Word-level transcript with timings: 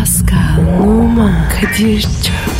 Pascal, 0.00 0.80
Oman, 0.82 1.48
Kadir 1.48 2.00
çok 2.00 2.59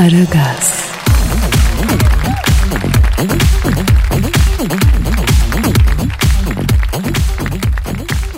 Aragaz, 0.00 0.90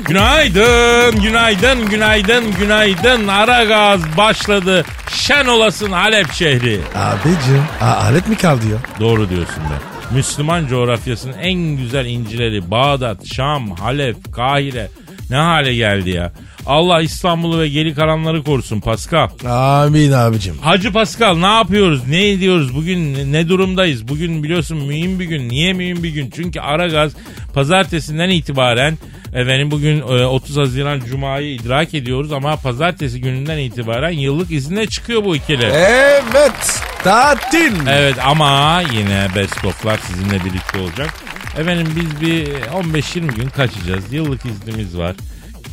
Günaydın, 0.09 1.23
günaydın, 1.23 1.89
günaydın, 1.91 2.45
günaydın. 2.59 3.29
Ara 3.29 3.65
gaz 3.65 4.01
başladı. 4.17 4.85
Şen 5.15 5.47
olasın 5.47 5.93
Halep 5.93 6.33
şehri. 6.33 6.81
Abicim. 6.95 7.63
A- 7.81 7.85
alet 7.87 8.29
mi 8.29 8.37
kaldı 8.37 8.63
ya? 8.67 8.79
Doğru 9.01 9.29
diyorsun 9.31 9.63
be. 9.63 9.75
Müslüman 10.17 10.67
coğrafyasının 10.67 11.33
en 11.39 11.55
güzel 11.77 12.07
incileri 12.07 12.71
Bağdat, 12.71 13.27
Şam, 13.27 13.71
Halep, 13.71 14.33
Kahire 14.35 14.89
ne 15.31 15.37
hale 15.37 15.75
geldi 15.75 16.11
ya. 16.11 16.33
Allah 16.67 17.01
İstanbul'u 17.03 17.61
ve 17.61 17.69
geri 17.69 17.95
kalanları 17.95 18.43
korusun 18.43 18.81
Pascal. 18.81 19.29
Amin 19.49 20.13
abicim. 20.13 20.59
Hacı 20.59 20.93
Pascal 20.93 21.37
ne 21.37 21.47
yapıyoruz? 21.55 22.09
Ne 22.09 22.29
ediyoruz? 22.31 22.77
Bugün 22.77 23.33
ne- 23.33 23.49
durumdayız? 23.49 24.09
Bugün 24.09 24.43
biliyorsun 24.43 24.79
mühim 24.79 25.21
bir 25.21 25.25
gün. 25.25 25.49
Niye 25.49 25.73
mühim 25.73 26.03
bir 26.03 26.11
gün? 26.11 26.31
Çünkü 26.37 26.61
Aragaz 26.61 27.13
pazartesinden 27.55 28.29
itibaren 28.29 28.99
efendim 29.35 29.71
bugün 29.71 29.99
e, 30.01 30.03
30 30.27 30.57
Haziran 30.57 31.01
Cuma'yı 31.01 31.55
idrak 31.55 31.95
ediyoruz 31.95 32.33
ama 32.33 32.57
pazartesi 32.57 33.21
gününden 33.21 33.59
itibaren 33.59 34.11
yıllık 34.11 34.51
izine 34.51 34.87
çıkıyor 34.87 35.25
bu 35.25 35.37
ikili. 35.37 35.65
Evet. 35.65 36.81
Tatil. 37.05 37.73
Evet 37.91 38.17
ama 38.27 38.83
yine 38.93 39.27
best 39.37 39.65
of'lar 39.65 39.99
sizinle 39.99 40.45
birlikte 40.45 40.79
olacak. 40.79 41.15
Efendim 41.59 41.87
biz 41.97 42.21
bir 42.21 42.47
15-20 42.47 43.35
gün 43.35 43.49
kaçacağız. 43.49 44.13
Yıllık 44.13 44.41
iznimiz 44.47 44.99
var. 44.99 45.17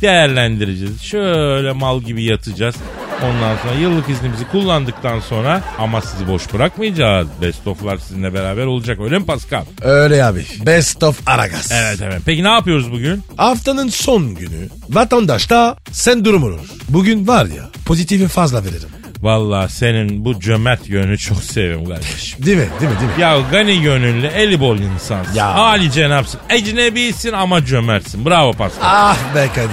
Değerlendireceğiz. 0.02 1.02
Şöyle 1.02 1.72
mal 1.72 2.00
gibi 2.02 2.22
yatacağız. 2.24 2.74
Ondan 3.24 3.56
sonra 3.56 3.74
yıllık 3.80 4.08
iznimizi 4.08 4.44
kullandıktan 4.48 5.20
sonra 5.20 5.62
ama 5.78 6.00
sizi 6.00 6.28
boş 6.28 6.52
bırakmayacağız. 6.54 7.28
Best 7.42 7.66
of'lar 7.66 7.96
sizinle 7.98 8.34
beraber 8.34 8.66
olacak. 8.66 8.98
Öyle 9.00 9.18
mi 9.18 9.26
Pascal? 9.26 9.64
Öyle 9.82 10.24
abi. 10.24 10.44
Best 10.66 11.02
of 11.02 11.20
Aragaz. 11.28 11.72
Evet 11.72 11.98
evet. 12.02 12.22
Peki 12.26 12.44
ne 12.44 12.48
yapıyoruz 12.48 12.92
bugün? 12.92 13.22
Haftanın 13.36 13.88
son 13.88 14.34
günü 14.34 14.68
vatandaşta 14.88 15.76
sen 15.92 16.24
durum 16.24 16.42
olur. 16.42 16.68
Bugün 16.88 17.26
var 17.26 17.46
ya 17.46 17.68
pozitifi 17.86 18.28
fazla 18.28 18.64
veririm. 18.64 18.88
Vallahi 19.22 19.72
senin 19.72 20.24
bu 20.24 20.40
cömert 20.40 20.88
yönünü 20.88 21.18
çok 21.18 21.42
seviyorum 21.44 21.84
kardeşim. 21.88 22.46
Değil 22.46 22.56
mi? 22.56 22.68
Değil 22.80 22.92
mi? 22.92 22.98
Değil 23.00 23.16
mi? 23.16 23.22
Ya 23.22 23.38
gani 23.52 23.82
gönüllü, 23.82 24.26
eli 24.26 24.60
bol 24.60 24.78
insansın. 24.78 25.34
Ya. 25.34 25.46
Ali 25.46 25.92
cenapsın. 25.92 26.40
Ecnebisin 26.50 27.32
ama 27.32 27.64
cömertsin. 27.64 28.26
Bravo 28.26 28.52
Pascal. 28.52 28.80
Ah 28.84 29.16
be 29.34 29.48
Kadir. 29.54 29.70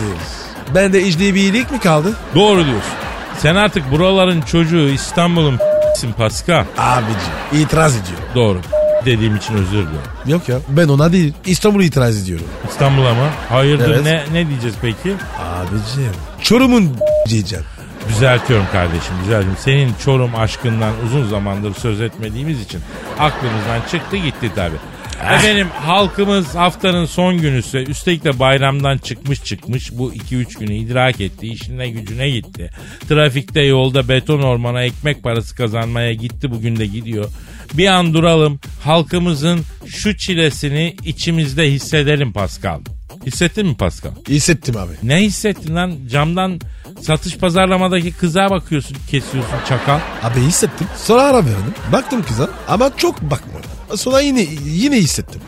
Ben 0.75 0.94
de 0.94 1.02
iyilik 1.02 1.72
mi 1.72 1.80
kaldı? 1.80 2.14
Doğru 2.36 2.66
diyorsun. 2.66 2.92
Sen 3.40 3.56
artık 3.56 3.92
buraların 3.92 4.42
çocuğu 4.42 4.90
İstanbul'un 4.90 5.58
s**sin 5.58 6.12
Pascal. 6.12 6.66
Abicim 6.78 7.62
itiraz 7.62 7.95
ediyor. 7.95 8.20
Doğru. 8.36 8.59
Dediğim 9.06 9.36
için 9.36 9.53
özür 9.53 9.68
diliyorum. 9.68 10.12
Yok 10.28 10.50
ya 10.50 10.57
ben 10.69 10.88
ona 10.88 11.12
değil 11.12 11.34
İstanbul'a 11.46 11.84
itiraz 11.84 12.24
ediyorum. 12.24 12.46
İstanbul'a 12.69 13.13
mı? 13.13 13.28
Hayırdır 13.50 13.90
Evet. 13.91 14.03
ne 14.03 14.24
ne 14.41 14.47
diyeceğiz 14.50 14.75
peki? 14.81 15.13
Abicim. 15.40 16.12
Çorum'un 16.41 16.97
diyeceğim. 17.30 17.66
Düzeltiyorum 18.09 18.66
kardeşim 18.72 19.16
düzeltiyorum. 19.23 19.57
Senin 19.59 19.94
Çorum 20.06 20.35
aşkından 20.35 20.94
uzun 21.06 21.28
zamandır 21.28 21.73
söz 21.73 22.01
etmediğimiz 22.01 22.62
için 22.62 22.81
aklımızdan 23.19 23.81
çıktı 23.91 24.18
gitti 24.18 24.51
tabi. 24.56 24.75
Efendim 25.22 25.68
halkımız 25.73 26.56
haftanın 26.56 27.06
son 27.06 27.38
günüsü 27.38 27.78
üstelik 27.78 28.23
de 28.23 28.40
bayramdan 28.40 28.97
çıkmış 28.97 29.44
çıkmış 29.44 29.91
bu 29.94 30.13
2-3 30.13 30.59
günü 30.59 30.75
idrak 30.75 31.22
etti 31.22 31.47
işine 31.47 31.90
gücüne 31.90 32.29
gitti. 32.29 32.69
Trafikte 33.09 33.62
yolda 33.62 34.09
beton 34.09 34.41
ormana 34.41 34.84
ekmek 34.84 35.24
parası 35.24 35.56
kazanmaya 35.56 36.13
gitti 36.13 36.51
bugün 36.51 36.75
de 36.75 36.85
gidiyor. 36.85 37.29
Bir 37.74 37.88
an 37.88 38.13
duralım 38.13 38.59
halkımızın 38.84 39.59
şu 39.88 40.18
çilesini 40.18 40.95
içimizde 41.06 41.72
hissedelim 41.72 42.34
Pascal. 42.34 42.79
Hissettin 43.25 43.67
mi 43.67 43.78
Pascal? 43.78 44.11
Hissettim 44.29 44.78
abi. 44.78 44.91
Ne 45.03 45.16
hissettin 45.22 45.75
lan? 45.75 45.94
Camdan 46.11 46.59
satış 47.01 47.38
pazarlamadaki 47.38 48.11
kıza 48.11 48.50
bakıyorsun, 48.50 48.97
kesiyorsun 49.11 49.57
çakal. 49.69 50.00
Abi 50.23 50.39
hissettim. 50.39 50.88
Sonra 50.97 51.22
ara 51.22 51.38
verdim. 51.38 51.73
Baktım 51.91 52.23
kıza 52.27 52.50
ama 52.67 52.97
çok 52.97 53.22
bakmadım. 53.22 53.69
Sonra 53.95 54.22
yine 54.22 54.45
yine 54.66 54.97
hissettim. 54.97 55.41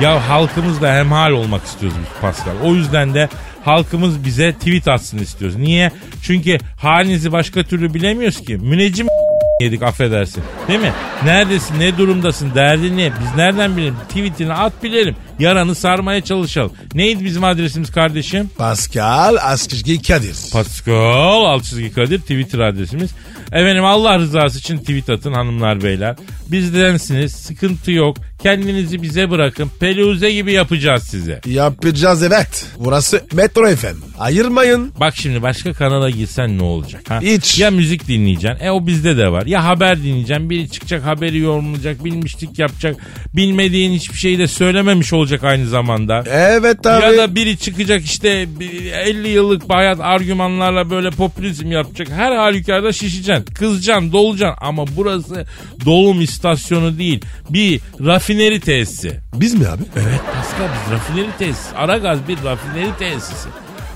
Ya 0.00 0.28
halkımızla 0.28 0.96
hemhal 0.98 1.30
olmak 1.30 1.64
istiyoruz 1.64 1.98
biz 2.00 2.20
Pascal. 2.20 2.52
O 2.64 2.74
yüzden 2.74 3.14
de 3.14 3.28
halkımız 3.64 4.24
bize 4.24 4.52
tweet 4.52 4.88
atsın 4.88 5.18
istiyoruz. 5.18 5.56
Niye? 5.56 5.92
Çünkü 6.22 6.58
halinizi 6.76 7.32
başka 7.32 7.62
türlü 7.62 7.94
bilemiyoruz 7.94 8.40
ki. 8.44 8.56
Müneccim 8.56 9.06
yedik 9.60 9.82
affedersin. 9.82 10.42
Değil 10.68 10.80
mi? 10.80 10.92
Neredesin? 11.24 11.80
Ne 11.80 11.98
durumdasın? 11.98 12.54
Derdin 12.54 12.96
ne? 12.98 13.12
Biz 13.20 13.36
nereden 13.36 13.76
bilelim? 13.76 13.96
Tweetini 14.08 14.52
at 14.52 14.82
bilelim. 14.82 15.16
Yaranı 15.42 15.74
sarmaya 15.74 16.20
çalışalım. 16.20 16.72
Neydi 16.94 17.24
bizim 17.24 17.44
adresimiz 17.44 17.90
kardeşim? 17.92 18.50
Pascal 18.56 19.36
Askışgi 19.40 20.02
Kadir. 20.02 20.36
Pascal 20.52 21.60
çizgi 21.60 21.92
Kadir 21.92 22.18
Twitter 22.18 22.58
adresimiz. 22.58 23.10
Efendim 23.52 23.84
Allah 23.84 24.18
rızası 24.18 24.58
için 24.58 24.78
tweet 24.78 25.10
atın 25.10 25.32
hanımlar 25.32 25.82
beyler. 25.82 26.16
Bizdensiniz 26.48 27.32
sıkıntı 27.32 27.92
yok. 27.92 28.16
Kendinizi 28.42 29.02
bize 29.02 29.30
bırakın. 29.30 29.70
Peluze 29.80 30.32
gibi 30.32 30.52
yapacağız 30.52 31.02
size. 31.02 31.40
Yapacağız 31.46 32.22
evet. 32.22 32.66
Burası 32.78 33.20
Metro 33.32 33.76
FM. 33.76 33.96
Ayırmayın. 34.18 34.92
Bak 35.00 35.16
şimdi 35.16 35.42
başka 35.42 35.72
kanala 35.72 36.10
girsen 36.10 36.58
ne 36.58 36.62
olacak? 36.62 37.02
Ha? 37.08 37.20
Hiç. 37.20 37.58
Ya 37.58 37.70
müzik 37.70 38.08
dinleyeceksin. 38.08 38.64
E 38.64 38.70
o 38.70 38.86
bizde 38.86 39.16
de 39.16 39.32
var. 39.32 39.46
Ya 39.46 39.64
haber 39.64 40.02
dinleyeceksin. 40.02 40.50
Biri 40.50 40.70
çıkacak 40.70 41.06
haberi 41.06 41.38
yorumlayacak. 41.38 42.04
Bilmişlik 42.04 42.58
yapacak. 42.58 42.96
Bilmediğin 43.36 43.92
hiçbir 43.92 44.18
şeyi 44.18 44.38
de 44.38 44.48
söylememiş 44.48 45.12
olacak 45.12 45.44
aynı 45.44 45.66
zamanda. 45.66 46.24
Evet 46.26 46.86
abi. 46.86 47.04
Ya 47.04 47.16
da 47.16 47.34
biri 47.34 47.58
çıkacak 47.58 48.04
işte 48.04 48.46
bir 48.60 48.92
50 48.92 49.28
yıllık 49.28 49.68
bayat 49.68 50.00
argümanlarla 50.00 50.90
böyle 50.90 51.10
popülizm 51.10 51.72
yapacak. 51.72 52.08
Her 52.10 52.36
halükarda 52.36 52.92
şişeceksin. 52.92 53.54
Kızacaksın, 53.54 54.12
dolacaksın. 54.12 54.66
Ama 54.66 54.84
burası 54.96 55.46
dolum 55.84 56.20
istasyonu 56.20 56.98
değil. 56.98 57.24
Bir 57.50 57.80
rafineri 58.32 58.60
tesisi. 58.60 59.20
Biz 59.34 59.54
mi 59.54 59.68
abi? 59.68 59.82
Evet 59.96 60.20
Pascal 60.34 60.68
biz 60.74 60.92
rafineri 60.92 61.28
tesisi. 61.38 61.76
Aragaz 61.76 62.18
bir 62.28 62.44
rafineri 62.44 62.96
tesisi. 62.98 63.48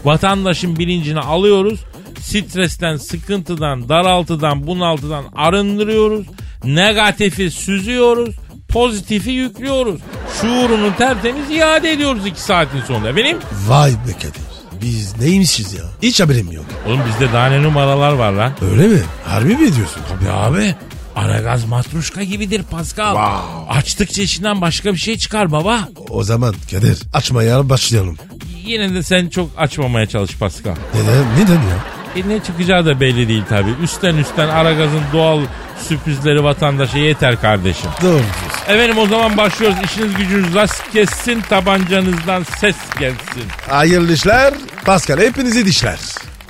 Vatandaşın 0.04 0.76
bilincini 0.78 1.20
alıyoruz. 1.20 1.80
Stresten, 2.20 2.96
sıkıntıdan, 2.96 3.88
daraltıdan, 3.88 4.66
bunaltıdan 4.66 5.24
arındırıyoruz. 5.36 6.26
Negatifi 6.64 7.50
süzüyoruz. 7.50 8.34
Pozitifi 8.68 9.30
yüklüyoruz. 9.30 10.00
Şuurunu 10.40 10.96
tertemiz 10.96 11.50
iade 11.50 11.92
ediyoruz 11.92 12.26
iki 12.26 12.40
saatin 12.40 12.80
sonunda. 12.80 13.16
Benim 13.16 13.38
Vay 13.66 13.90
be 13.90 14.12
Kadir. 14.12 14.46
Biz 14.82 15.20
neymişiz 15.20 15.72
ya? 15.74 15.84
Hiç 16.02 16.20
haberim 16.20 16.52
yok. 16.52 16.64
Oğlum 16.86 17.00
bizde 17.08 17.32
daha 17.32 17.46
ne 17.46 17.62
numaralar 17.62 18.12
var 18.12 18.32
lan. 18.32 18.52
Öyle 18.72 18.88
mi? 18.88 19.00
Harbi 19.24 19.56
mi 19.56 19.76
diyorsun? 19.76 20.02
Tabii 20.08 20.30
abi. 20.30 20.74
Aragaz 21.16 21.64
matruşka 21.64 22.22
gibidir 22.22 22.62
Pascal. 22.62 23.14
Wow. 23.14 23.78
Açtıkça 23.78 24.22
içinden 24.22 24.60
başka 24.60 24.92
bir 24.92 24.98
şey 24.98 25.18
çıkar 25.18 25.52
baba. 25.52 25.88
O 26.10 26.22
zaman 26.22 26.54
Kadir 26.70 26.98
açmaya 27.12 27.68
başlayalım. 27.68 28.16
Yine 28.64 28.94
de 28.94 29.02
sen 29.02 29.28
çok 29.28 29.50
açmamaya 29.56 30.06
çalış 30.06 30.36
Pascal. 30.38 30.74
Neden? 30.94 31.24
Neden 31.44 31.62
ya? 31.62 31.78
E 32.16 32.28
ne 32.28 32.40
çıkacağı 32.42 32.86
da 32.86 33.00
belli 33.00 33.28
değil 33.28 33.42
tabii. 33.48 33.74
Üstten 33.82 34.16
üstten 34.16 34.48
Aragaz'ın 34.48 35.02
doğal 35.12 35.40
sürprizleri 35.88 36.44
vatandaşa 36.44 36.98
yeter 36.98 37.40
kardeşim. 37.40 37.90
Doğru. 38.02 38.22
Efendim 38.68 38.98
o 38.98 39.06
zaman 39.06 39.36
başlıyoruz. 39.36 39.76
İşiniz 39.84 40.14
gücünüz 40.16 40.54
rast 40.54 40.92
kessin 40.92 41.40
tabancanızdan 41.40 42.42
ses 42.60 42.76
gelsin. 42.98 43.42
Hayırlı 43.68 44.12
işler. 44.12 44.54
Pascal 44.84 45.18
hepinizi 45.18 45.66
dişler. 45.66 45.98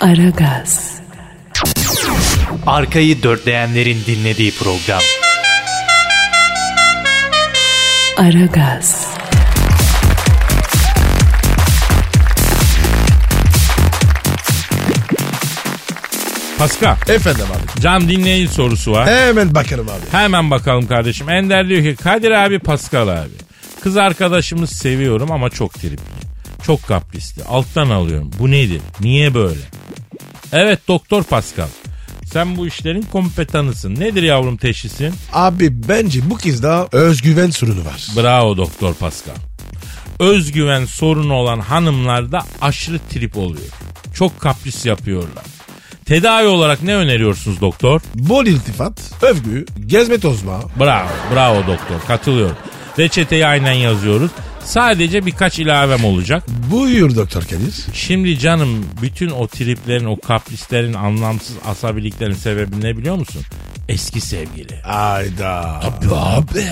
Aragaz, 0.01 0.91
Arkayı 2.67 3.23
dörtleyenlerin 3.23 3.99
dinlediği 4.07 4.53
program. 4.55 5.01
Aragaz, 8.17 9.07
Pascal. 16.59 16.97
Efendim 17.09 17.45
abi. 17.53 17.81
Cam 17.81 18.09
dinleyici 18.09 18.55
sorusu 18.55 18.93
var. 18.93 19.09
Hemen 19.09 19.55
bakarım 19.55 19.89
abi. 19.89 20.11
Hemen 20.11 20.51
bakalım 20.51 20.87
kardeşim. 20.87 21.29
Ender 21.29 21.69
diyor 21.69 21.83
ki 21.83 21.97
Kadir 22.03 22.31
abi 22.31 22.59
Pascal 22.59 23.09
abi. 23.09 23.31
Kız 23.81 23.97
arkadaşımı 23.97 24.67
seviyorum 24.67 25.33
ama 25.33 25.51
çok 25.51 25.75
tripli. 25.75 26.27
Çok 26.63 26.87
kaprisli. 26.87 27.45
Alttan 27.45 27.91
alıyorum. 27.91 28.31
Bu 28.39 28.51
nedir? 28.51 28.81
Niye 29.01 29.35
böyle? 29.35 29.61
Evet 30.53 30.89
doktor 30.89 31.23
Pascal. 31.23 31.69
Sen 32.37 32.57
bu 32.57 32.67
işlerin 32.67 33.03
kompetanısın. 33.03 33.95
Nedir 33.95 34.23
yavrum 34.23 34.57
teşhisin? 34.57 35.15
Abi 35.33 35.89
bence 35.89 36.31
bu 36.31 36.37
kızda 36.37 36.89
özgüven 36.93 37.51
sorunu 37.51 37.85
var. 37.85 38.07
Bravo 38.17 38.57
doktor 38.57 38.95
Pascal. 38.95 39.35
Özgüven 40.19 40.85
sorunu 40.85 41.35
olan 41.35 41.61
hanımlarda 41.61 42.43
aşırı 42.61 42.99
trip 42.99 43.37
oluyor. 43.37 43.69
Çok 44.15 44.41
kapris 44.41 44.87
yapıyorlar. 44.87 45.45
Tedavi 46.05 46.47
olarak 46.47 46.83
ne 46.83 46.97
öneriyorsunuz 46.97 47.61
doktor? 47.61 48.01
Bol 48.15 48.47
iltifat, 48.47 49.13
övgü, 49.23 49.67
gezme 49.87 50.21
tozma. 50.21 50.61
Bravo, 50.81 51.09
bravo 51.35 51.59
doktor. 51.59 52.01
Katılıyorum. 52.07 52.57
Reçeteyi 52.99 53.47
aynen 53.47 53.73
yazıyoruz. 53.73 54.31
Sadece 54.67 55.27
birkaç 55.27 55.59
ilavem 55.59 56.05
olacak. 56.05 56.45
Buyur 56.71 57.17
Doktor 57.17 57.43
Kadir. 57.43 57.75
Şimdi 57.95 58.39
canım 58.39 58.87
bütün 59.03 59.31
o 59.31 59.47
triplerin, 59.47 60.05
o 60.05 60.21
kaprislerin, 60.21 60.95
anlamsız 60.95 61.57
asabiliklerin 61.67 62.35
sebebi 62.35 62.81
ne 62.81 62.97
biliyor 62.97 63.17
musun? 63.17 63.43
Eski 63.89 64.21
sevgili. 64.21 64.83
Ayda. 64.85 65.81
Abi 65.81 66.15
abi. 66.15 66.65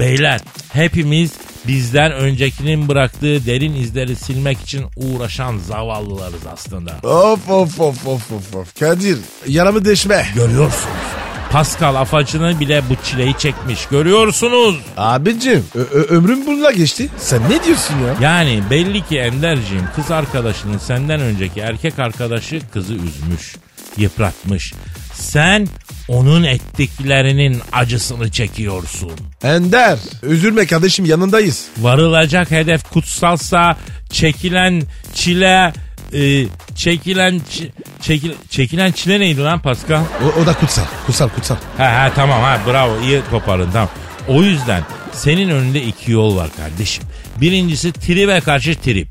Beyler 0.00 0.40
hepimiz 0.72 1.32
bizden 1.68 2.12
öncekinin 2.12 2.88
bıraktığı 2.88 3.46
derin 3.46 3.74
izleri 3.74 4.16
silmek 4.16 4.60
için 4.60 4.84
uğraşan 4.96 5.58
zavallılarız 5.58 6.46
aslında. 6.52 6.90
Of 7.02 7.50
of 7.50 7.80
of 7.80 8.06
of 8.06 8.32
of 8.32 8.54
of. 8.54 8.80
Kadir 8.80 9.18
yaramı 9.46 9.84
deşme. 9.84 10.26
Görüyorsunuz. 10.34 11.23
Pascal 11.54 11.94
afacını 11.94 12.60
bile 12.60 12.82
bu 12.90 12.96
çileyi 13.04 13.38
çekmiş. 13.38 13.86
Görüyorsunuz. 13.86 14.76
Abicim 14.96 15.64
ömrüm 16.08 16.46
bununla 16.46 16.72
geçti. 16.72 17.08
Sen 17.18 17.42
ne 17.50 17.64
diyorsun 17.64 17.94
ya? 17.94 18.16
Yani 18.20 18.62
belli 18.70 19.06
ki 19.06 19.18
Enderciğim 19.18 19.84
kız 19.96 20.10
arkadaşının 20.10 20.78
senden 20.78 21.20
önceki 21.20 21.60
erkek 21.60 21.98
arkadaşı 21.98 22.60
kızı 22.72 22.94
üzmüş, 22.94 23.56
yıpratmış. 23.96 24.74
Sen 25.12 25.68
onun 26.08 26.42
ettiklerinin 26.42 27.60
acısını 27.72 28.30
çekiyorsun. 28.30 29.12
Ender 29.42 29.98
üzülme 30.22 30.66
kardeşim 30.66 31.04
yanındayız. 31.04 31.66
Varılacak 31.78 32.50
hedef 32.50 32.90
kutsalsa 32.90 33.76
çekilen 34.10 34.82
çile 35.14 35.72
e, 36.14 36.46
çekilen 36.74 37.34
çi- 37.50 37.70
çekil, 38.00 38.32
çekilen 38.50 38.92
çile 38.92 39.20
neydi 39.20 39.40
lan 39.40 39.58
Pascal? 39.58 40.02
O, 40.24 40.40
o 40.40 40.46
da 40.46 40.54
kutsal. 40.54 40.84
Kutsal 41.06 41.28
kutsal. 41.28 41.56
Ha 41.78 41.84
ha 41.92 42.12
tamam 42.14 42.42
ha 42.42 42.60
bravo 42.66 43.00
iyi 43.00 43.20
koparın 43.30 43.70
tamam. 43.72 43.88
O 44.28 44.42
yüzden 44.42 44.82
senin 45.12 45.48
önünde 45.48 45.82
iki 45.82 46.10
yol 46.12 46.36
var 46.36 46.48
kardeşim. 46.56 47.04
Birincisi 47.40 47.92
tribe 47.92 48.40
karşı 48.40 48.74
trip. 48.74 49.08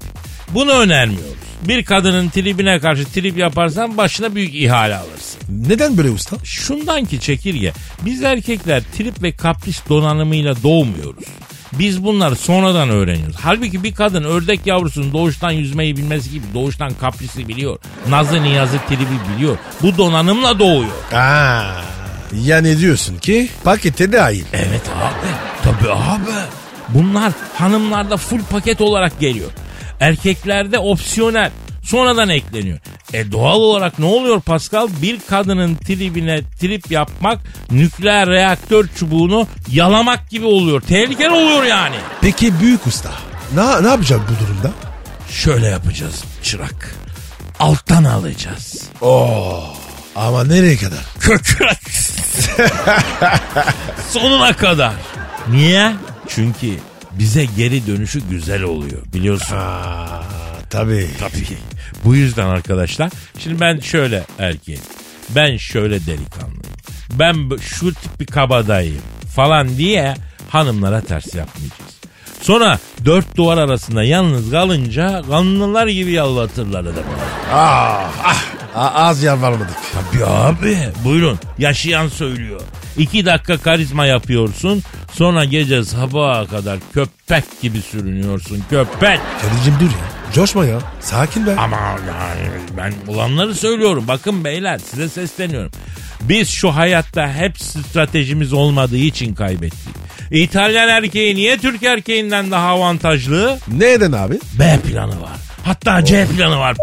Bunu 0.49 0.71
önermiyoruz. 0.71 1.33
Bir 1.67 1.85
kadının 1.85 2.29
tribine 2.29 2.79
karşı 2.79 3.05
trip 3.05 3.37
yaparsan 3.37 3.97
başına 3.97 4.35
büyük 4.35 4.55
ihale 4.55 4.95
alırsın. 4.95 5.39
Neden 5.49 5.97
böyle 5.97 6.09
usta? 6.09 6.35
Şundan 6.43 7.05
ki 7.05 7.19
çekirge 7.19 7.73
biz 8.05 8.23
erkekler 8.23 8.83
trip 8.97 9.23
ve 9.23 9.31
kapris 9.31 9.81
donanımıyla 9.89 10.63
doğmuyoruz. 10.63 11.23
Biz 11.79 12.03
bunları 12.03 12.35
sonradan 12.35 12.89
öğreniyoruz. 12.89 13.35
Halbuki 13.41 13.83
bir 13.83 13.95
kadın 13.95 14.23
ördek 14.23 14.59
yavrusunun 14.65 15.13
doğuştan 15.13 15.51
yüzmeyi 15.51 15.97
bilmesi 15.97 16.31
gibi 16.31 16.45
doğuştan 16.53 16.91
kaprisi 17.01 17.47
biliyor. 17.47 17.79
Nazı 18.09 18.43
niyazı 18.43 18.77
tribi 18.89 19.05
biliyor. 19.35 19.57
Bu 19.81 19.97
donanımla 19.97 20.59
doğuyor. 20.59 20.91
Aa, 21.13 21.81
yani 22.41 22.79
diyorsun 22.79 23.17
ki 23.17 23.49
pakete 23.63 24.11
dahil. 24.11 24.43
Evet 24.53 24.81
abi. 25.01 25.27
Tabii 25.63 25.91
abi. 25.91 26.31
Bunlar 26.89 27.33
hanımlarda 27.57 28.17
full 28.17 28.41
paket 28.51 28.81
olarak 28.81 29.19
geliyor. 29.19 29.51
Erkeklerde 29.99 30.79
opsiyonel. 30.79 31.51
Sonradan 31.83 32.29
ekleniyor. 32.29 32.79
E 33.13 33.31
doğal 33.31 33.59
olarak 33.59 33.99
ne 33.99 34.05
oluyor 34.05 34.41
Pascal? 34.41 34.87
Bir 35.01 35.19
kadının 35.29 35.75
tribine 35.75 36.41
trip 36.59 36.91
yapmak 36.91 37.39
nükleer 37.71 38.29
reaktör 38.29 38.87
çubuğunu 38.95 39.47
yalamak 39.71 40.29
gibi 40.29 40.45
oluyor. 40.45 40.81
Tehlikeli 40.81 41.29
oluyor 41.29 41.63
yani. 41.63 41.95
Peki 42.21 42.59
büyük 42.59 42.87
usta 42.87 43.11
ne, 43.55 43.83
ne 43.83 43.87
yapacak 43.87 44.21
bu 44.29 44.45
durumda? 44.45 44.71
Şöyle 45.29 45.67
yapacağız 45.67 46.23
çırak. 46.43 46.95
Alttan 47.59 48.03
alacağız. 48.03 48.89
Ama 50.15 50.43
nereye 50.43 50.77
kadar? 50.77 50.99
Köküne. 51.19 51.71
Sonuna 54.11 54.55
kadar. 54.55 54.93
Niye? 55.49 55.91
Çünkü 56.27 56.67
bize 57.11 57.45
geri 57.45 57.87
dönüşü 57.87 58.21
güzel 58.29 58.63
oluyor 58.63 59.01
biliyorsun. 59.13 59.55
Aa, 59.57 60.23
tabii. 60.73 61.09
Tabii. 61.19 61.57
Bu 62.05 62.15
yüzden 62.15 62.47
arkadaşlar 62.47 63.11
şimdi 63.39 63.59
ben 63.59 63.79
şöyle 63.79 64.23
erkeğim. 64.39 64.81
Ben 65.29 65.57
şöyle 65.57 66.05
delikanlıyım. 66.05 66.63
Ben 67.11 67.57
şu 67.57 67.93
tip 67.93 68.19
bir 68.19 68.25
kabadayıyım 68.25 69.01
falan 69.35 69.77
diye 69.77 70.13
hanımlara 70.49 71.01
ters 71.01 71.35
yapmayacağız. 71.35 71.93
Sonra 72.41 72.79
dört 73.05 73.37
duvar 73.37 73.57
arasında 73.57 74.03
yalnız 74.03 74.51
kalınca 74.51 75.21
kanlılar 75.29 75.87
gibi 75.87 76.11
yalvatırlar 76.11 76.81
adamı. 76.81 77.07
Ah, 77.53 78.11
ah, 78.75 78.95
az 78.95 79.23
yalvarmadık. 79.23 79.77
Tabii 79.93 80.25
abi. 80.25 80.77
Buyurun. 81.03 81.39
Yaşayan 81.57 82.07
söylüyor. 82.07 82.61
İki 82.97 83.25
dakika 83.25 83.57
karizma 83.57 84.05
yapıyorsun. 84.05 84.83
Sonra 85.11 85.45
gece 85.45 85.83
sabaha 85.83 86.47
kadar 86.47 86.79
köpek 86.93 87.61
gibi 87.61 87.81
sürünüyorsun. 87.81 88.63
Köpek. 88.69 89.19
Kadir'cim 89.41 89.73
dur 89.79 89.91
ya. 89.91 90.22
Coşma 90.33 90.65
ya. 90.65 90.79
Sakin 90.99 91.45
be. 91.47 91.55
Ama 91.57 91.77
yani 92.07 92.49
ben 92.77 92.93
olanları 93.13 93.55
söylüyorum. 93.55 94.05
Bakın 94.07 94.43
beyler 94.43 94.77
size 94.77 95.09
sesleniyorum. 95.09 95.71
Biz 96.21 96.49
şu 96.49 96.75
hayatta 96.75 97.33
hep 97.33 97.59
stratejimiz 97.59 98.53
olmadığı 98.53 98.97
için 98.97 99.35
kaybettik. 99.35 99.95
İtalyan 100.31 100.89
erkeği 100.89 101.35
niye 101.35 101.57
Türk 101.57 101.83
erkeğinden 101.83 102.51
daha 102.51 102.67
avantajlı? 102.67 103.59
Neden 103.67 104.11
abi? 104.11 104.39
B 104.59 104.79
planı 104.87 105.21
var. 105.21 105.37
Hatta 105.65 106.05
C 106.05 106.25
planı 106.37 106.59
var. 106.59 106.77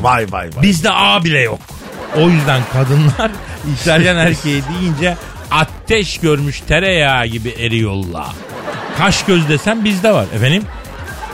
Vay 0.00 0.26
vay 0.30 0.50
vay. 0.54 0.62
Bizde 0.62 0.90
A 0.92 1.24
bile 1.24 1.40
yok. 1.40 1.58
O 2.16 2.28
yüzden 2.30 2.62
kadınlar 2.72 3.30
İtalyan 3.80 4.16
erkeği 4.16 4.62
deyince 4.78 5.16
ateş 5.50 6.18
görmüş 6.18 6.60
tereyağı 6.60 7.26
gibi 7.26 7.48
eriyorlar. 7.48 8.26
Kaş 8.98 9.24
göz 9.24 9.48
desem 9.48 9.84
bizde 9.84 10.12
var 10.12 10.26
efendim. 10.34 10.62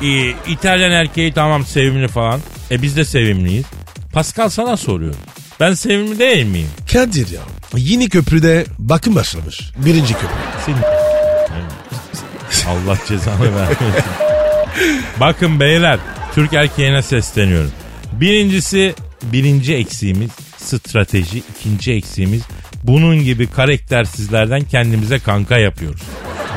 Ee, 0.02 0.34
İtalyan 0.52 0.90
erkeği 0.90 1.32
tamam 1.32 1.66
sevimli 1.66 2.08
falan. 2.08 2.40
E 2.70 2.82
biz 2.82 2.96
de 2.96 3.04
sevimliyiz. 3.04 3.64
Pascal 4.12 4.48
sana 4.48 4.76
soruyor. 4.76 5.14
Ben 5.60 5.74
sevimli 5.74 6.18
değil 6.18 6.46
miyim? 6.46 6.70
Kadir 6.92 7.30
ya. 7.30 7.40
Yeni 7.76 8.08
köprüde 8.08 8.64
bakım 8.78 9.14
başlamış. 9.14 9.60
Birinci 9.76 10.14
köprü. 10.14 10.28
Senin 10.66 10.82
Allah 12.68 12.98
cezanı 13.08 13.56
vermesin. 13.56 13.86
Bakın 15.20 15.60
beyler 15.60 15.98
Türk 16.34 16.52
erkeğine 16.52 17.02
sesleniyorum. 17.02 17.72
Birincisi 18.12 18.94
birinci 19.22 19.74
eksiğimiz 19.74 20.30
strateji. 20.58 21.42
ikinci 21.56 21.92
eksiğimiz 21.92 22.42
bunun 22.84 23.24
gibi 23.24 23.46
karaktersizlerden 23.46 24.60
kendimize 24.60 25.18
kanka 25.18 25.58
yapıyoruz. 25.58 26.02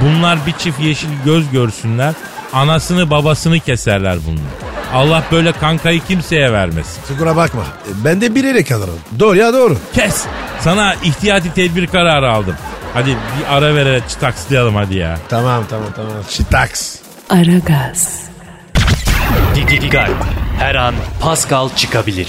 Bunlar 0.02 0.46
bir 0.48 0.52
çift 0.52 0.80
yeşil 0.80 1.10
göz 1.26 1.52
görsünler 1.52 2.14
anasını 2.54 3.10
babasını 3.10 3.60
keserler 3.60 4.18
bunlar. 4.28 4.72
Allah 4.94 5.24
böyle 5.32 5.52
kankayı 5.52 6.02
kimseye 6.08 6.54
vermesin. 6.54 7.02
Kusura 7.08 7.36
bakma. 7.36 7.64
Ben 8.06 8.22
de 8.22 8.36
bir 8.36 8.44
yere 8.44 8.64
kalırım. 8.64 9.00
Doğru 9.20 9.38
ya 9.38 9.54
doğru. 9.54 9.78
Kes. 9.94 10.26
Sana 10.60 10.96
ihtiyati 11.04 11.54
tedbir 11.54 11.88
kararı 11.88 12.32
aldım. 12.32 12.56
Hadi 12.94 13.10
bir 13.10 13.56
ara 13.56 13.76
vererek 13.76 14.10
çıtakslayalım 14.10 14.76
hadi 14.76 14.96
ya. 14.98 15.18
Tamam 15.30 15.64
tamam 15.70 15.90
tamam. 15.96 16.12
Şitaks. 16.30 16.96
Aragaz, 17.30 18.22
Dikkat. 19.56 20.10
Her 20.60 20.76
an 20.76 20.96
Pascal 21.22 21.70
çıkabilir. 21.76 22.28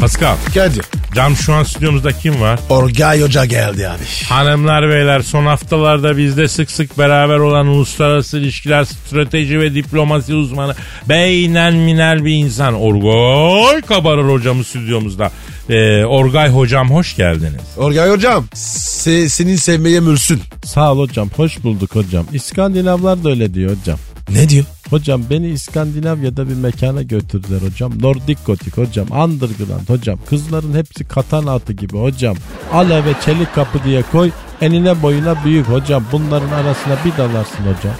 Pascal. 0.00 0.36
Kadir. 0.54 0.84
Cam 1.14 1.36
şu 1.36 1.54
an 1.54 1.62
stüdyomuzda 1.62 2.12
kim 2.12 2.40
var? 2.40 2.60
Orgay 2.68 3.22
Hoca 3.22 3.44
geldi 3.44 3.88
abi. 3.88 4.02
Hanımlar 4.28 4.88
beyler 4.88 5.20
son 5.20 5.46
haftalarda 5.46 6.16
bizde 6.16 6.48
sık 6.48 6.70
sık 6.70 6.98
beraber 6.98 7.38
olan 7.38 7.66
uluslararası 7.66 8.38
ilişkiler 8.38 8.84
strateji 8.84 9.60
ve 9.60 9.74
diplomasi 9.74 10.34
uzmanı 10.34 10.74
beynen 11.08 11.74
minel 11.74 12.24
bir 12.24 12.32
insan 12.32 12.74
Orgay 12.74 13.80
Kabarır 13.82 14.28
hocamız 14.28 14.66
stüdyomuzda. 14.66 15.30
Ee, 15.68 16.04
Orgay 16.04 16.48
hocam 16.48 16.90
hoş 16.90 17.16
geldiniz. 17.16 17.62
Orgay 17.76 18.10
Hocam. 18.10 18.46
Se, 18.54 19.28
senin 19.28 19.56
sevmeye 19.56 20.00
mülsün. 20.00 20.40
Sağ 20.64 20.92
ol 20.92 20.98
hocam. 20.98 21.28
Hoş 21.36 21.64
bulduk 21.64 21.94
hocam. 21.94 22.26
İskandinavlar 22.32 23.24
da 23.24 23.30
öyle 23.30 23.54
diyor 23.54 23.76
hocam. 23.76 23.98
Ne 24.28 24.48
diyor? 24.48 24.64
Hocam 24.90 25.22
beni 25.30 25.48
İskandinavya'da 25.48 26.48
bir 26.48 26.54
mekana 26.54 27.02
götürdüler 27.02 27.62
hocam. 27.62 27.92
Nordik 28.02 28.46
gotik 28.46 28.78
hocam. 28.78 29.06
Underground 29.10 29.88
hocam. 29.88 30.18
Kızların 30.28 30.74
hepsi 30.74 31.04
katana 31.04 31.54
atı 31.54 31.72
gibi 31.72 31.98
hocam. 31.98 32.36
Alev 32.72 33.04
ve 33.04 33.14
çelik 33.24 33.54
kapı 33.54 33.84
diye 33.84 34.02
koy. 34.02 34.30
Enine 34.60 35.02
boyuna 35.02 35.44
büyük 35.44 35.68
hocam. 35.68 36.04
Bunların 36.12 36.50
arasına 36.50 36.96
bir 37.04 37.18
dalarsın 37.18 37.64
hocam. 37.64 37.94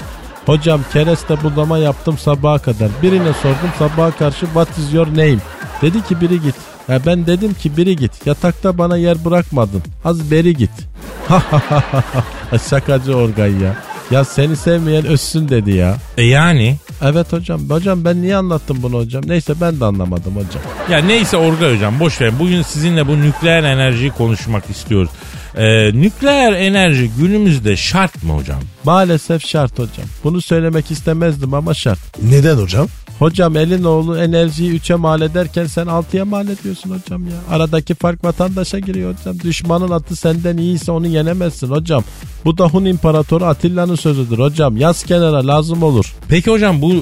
Hocam 0.46 0.80
kereste 0.92 1.42
budama 1.42 1.78
yaptım 1.78 2.18
sabaha 2.18 2.58
kadar. 2.58 2.90
Birine 3.02 3.32
sordum 3.32 3.70
sabaha 3.78 4.10
karşı 4.10 4.46
what 4.46 4.78
is 4.78 4.94
your 4.94 5.06
name? 5.06 5.38
Dedi 5.82 6.04
ki 6.04 6.20
biri 6.20 6.42
git. 6.42 6.54
Ya 6.88 7.00
ben 7.06 7.26
dedim 7.26 7.54
ki 7.54 7.76
biri 7.76 7.96
git. 7.96 8.26
Yatakta 8.26 8.78
bana 8.78 8.96
yer 8.96 9.24
bırakmadın. 9.24 9.82
Az 10.04 10.30
beri 10.30 10.56
git. 10.56 10.70
Şakacı 12.70 13.16
orgay 13.16 13.62
ya. 13.62 13.89
Ya 14.10 14.24
seni 14.24 14.56
sevmeyen 14.56 15.06
ölsün 15.06 15.48
dedi 15.48 15.70
ya. 15.70 15.96
E 16.18 16.22
yani? 16.24 16.76
Evet 17.02 17.32
hocam. 17.32 17.70
Hocam 17.70 18.04
ben 18.04 18.22
niye 18.22 18.36
anlattım 18.36 18.78
bunu 18.82 18.96
hocam? 18.98 19.22
Neyse 19.26 19.54
ben 19.60 19.80
de 19.80 19.84
anlamadım 19.84 20.36
hocam. 20.36 20.62
Ya 20.90 20.98
neyse 20.98 21.36
Orgay 21.36 21.74
hocam 21.74 22.00
boş 22.00 22.20
verin. 22.20 22.38
Bugün 22.38 22.62
sizinle 22.62 23.08
bu 23.08 23.20
nükleer 23.20 23.62
enerjiyi 23.62 24.10
konuşmak 24.10 24.70
istiyoruz. 24.70 25.10
Ee, 25.56 25.92
nükleer 25.92 26.52
enerji 26.52 27.10
günümüzde 27.18 27.76
şart 27.76 28.22
mı 28.22 28.32
hocam? 28.32 28.60
Maalesef 28.84 29.46
şart 29.46 29.72
hocam. 29.72 30.06
Bunu 30.24 30.40
söylemek 30.40 30.90
istemezdim 30.90 31.54
ama 31.54 31.74
şart. 31.74 31.98
Neden 32.22 32.56
hocam? 32.56 32.86
Hocam 33.20 33.56
elin 33.56 33.84
oğlu 33.84 34.18
enerjiyi 34.18 34.80
3'e 34.80 34.94
mal 34.94 35.20
ederken 35.20 35.66
sen 35.66 35.86
6'ya 35.86 36.24
mal 36.24 36.48
ediyorsun 36.48 36.90
hocam 36.90 37.24
ya. 37.24 37.36
Aradaki 37.50 37.94
fark 37.94 38.24
vatandaşa 38.24 38.78
giriyor 38.78 39.14
hocam. 39.14 39.40
Düşmanın 39.40 39.90
atı 39.90 40.16
senden 40.16 40.56
iyiyse 40.56 40.92
onu 40.92 41.06
yenemezsin 41.06 41.70
hocam. 41.70 42.04
Bu 42.44 42.58
da 42.58 42.64
Hun 42.66 42.84
İmparatoru 42.84 43.44
Atilla'nın 43.44 43.94
sözüdür 43.94 44.38
hocam. 44.38 44.76
Yaz 44.76 45.04
kenara 45.04 45.46
lazım 45.46 45.82
olur. 45.82 46.14
Peki 46.28 46.50
hocam 46.50 46.82
bu 46.82 46.92
e, 46.92 46.96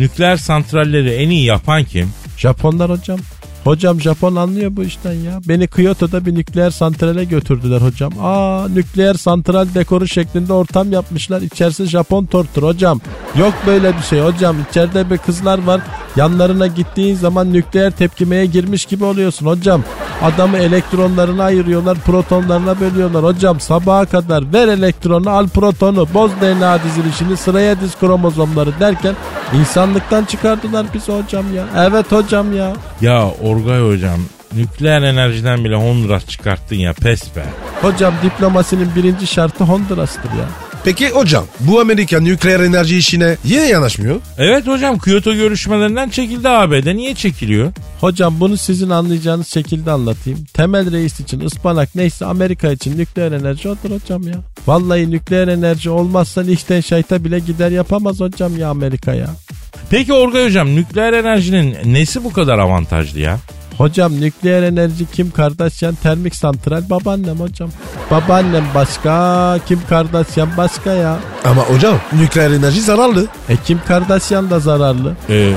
nükleer 0.00 0.36
santralleri 0.36 1.10
en 1.10 1.30
iyi 1.30 1.44
yapan 1.44 1.84
kim? 1.84 2.10
Japonlar 2.36 2.90
hocam. 2.90 3.18
Hocam 3.64 4.00
Japon 4.00 4.36
anlıyor 4.36 4.76
bu 4.76 4.84
işten 4.84 5.12
ya. 5.12 5.40
Beni 5.48 5.68
Kyoto'da 5.68 6.26
bir 6.26 6.34
nükleer 6.34 6.70
santrale 6.70 7.24
götürdüler 7.24 7.80
hocam. 7.80 8.12
Aa 8.20 8.68
nükleer 8.68 9.14
santral 9.14 9.66
dekoru 9.74 10.08
şeklinde 10.08 10.52
ortam 10.52 10.92
yapmışlar. 10.92 11.40
İçerisi 11.42 11.86
Japon 11.86 12.24
tortur 12.24 12.62
hocam. 12.62 13.00
Yok 13.38 13.54
böyle 13.66 13.96
bir 13.96 14.02
şey 14.02 14.20
hocam. 14.20 14.56
İçeride 14.70 15.10
bir 15.10 15.18
kızlar 15.18 15.64
var. 15.66 15.80
Yanlarına 16.16 16.66
gittiğin 16.66 17.14
zaman 17.14 17.52
nükleer 17.52 17.90
tepkimeye 17.90 18.46
girmiş 18.46 18.84
gibi 18.84 19.04
oluyorsun 19.04 19.46
hocam. 19.46 19.82
Adamı 20.22 20.58
elektronlarına 20.58 21.44
ayırıyorlar, 21.44 21.98
protonlarına 21.98 22.80
bölüyorlar. 22.80 23.24
Hocam 23.24 23.60
sabaha 23.60 24.06
kadar 24.06 24.52
ver 24.52 24.68
elektronu, 24.68 25.30
al 25.30 25.48
protonu, 25.48 26.08
boz 26.14 26.30
DNA 26.40 26.78
dizilişini, 26.84 27.36
sıraya 27.36 27.80
diz 27.80 27.98
kromozomları 27.98 28.80
derken 28.80 29.14
insanlıktan 29.60 30.24
çıkardılar 30.24 30.86
bizi 30.94 31.12
hocam 31.12 31.54
ya. 31.56 31.64
Evet 31.76 32.12
hocam 32.12 32.56
ya. 32.56 32.72
Ya 33.00 33.30
Orgay 33.52 33.80
hocam 33.80 34.20
nükleer 34.56 35.02
enerjiden 35.02 35.64
bile 35.64 35.74
Honduras 35.74 36.26
çıkarttın 36.26 36.76
ya 36.76 36.92
pes 36.92 37.36
be. 37.36 37.44
Hocam 37.82 38.14
diplomasinin 38.22 38.90
birinci 38.96 39.26
şartı 39.26 39.64
Honduras'tır 39.64 40.30
ya. 40.30 40.48
Peki 40.84 41.10
hocam 41.10 41.44
bu 41.60 41.80
Amerika 41.80 42.20
nükleer 42.20 42.60
enerji 42.60 42.96
işine 42.96 43.36
yine 43.44 43.68
yanaşmıyor. 43.68 44.20
Evet 44.38 44.66
hocam 44.66 44.98
Kyoto 44.98 45.34
görüşmelerinden 45.34 46.08
çekildi 46.08 46.48
ABD. 46.48 46.96
Niye 46.96 47.14
çekiliyor? 47.14 47.72
Hocam 48.00 48.40
bunu 48.40 48.56
sizin 48.56 48.90
anlayacağınız 48.90 49.48
şekilde 49.48 49.90
anlatayım. 49.90 50.44
Temel 50.54 50.92
reis 50.92 51.20
için 51.20 51.40
ıspanak 51.40 51.94
neyse 51.94 52.26
Amerika 52.26 52.72
için 52.72 52.98
nükleer 52.98 53.32
enerji 53.32 53.68
odur 53.68 53.90
hocam 53.90 54.22
ya. 54.28 54.34
Vallahi 54.66 55.10
nükleer 55.10 55.48
enerji 55.48 55.90
olmazsa 55.90 56.40
Liechtenstein'ta 56.40 57.24
bile 57.24 57.38
gider 57.38 57.70
yapamaz 57.70 58.20
hocam 58.20 58.58
ya 58.58 58.68
Amerika 58.68 59.14
ya. 59.14 59.30
Peki 59.90 60.12
Orgay 60.12 60.46
hocam 60.46 60.74
nükleer 60.76 61.12
enerjinin 61.12 61.76
nesi 61.84 62.24
bu 62.24 62.32
kadar 62.32 62.58
avantajlı 62.58 63.20
ya? 63.20 63.38
Hocam 63.78 64.20
nükleer 64.20 64.62
enerji 64.62 65.06
Kim 65.12 65.30
Kardashian 65.30 65.94
termik 65.94 66.34
santral 66.34 66.90
babaannem 66.90 67.40
hocam. 67.40 67.70
Babaannem 68.12 68.64
başka 68.74 69.58
Kim 69.68 69.80
Kardashian 69.88 70.48
başka 70.56 70.92
ya. 70.92 71.18
Ama 71.44 71.62
hocam 71.62 71.96
nükleer 72.12 72.50
enerji 72.50 72.80
zararlı. 72.80 73.26
E 73.48 73.56
Kim 73.56 73.80
Kardashian 73.88 74.50
da 74.50 74.60
zararlı. 74.60 75.16
Ee, 75.30 75.52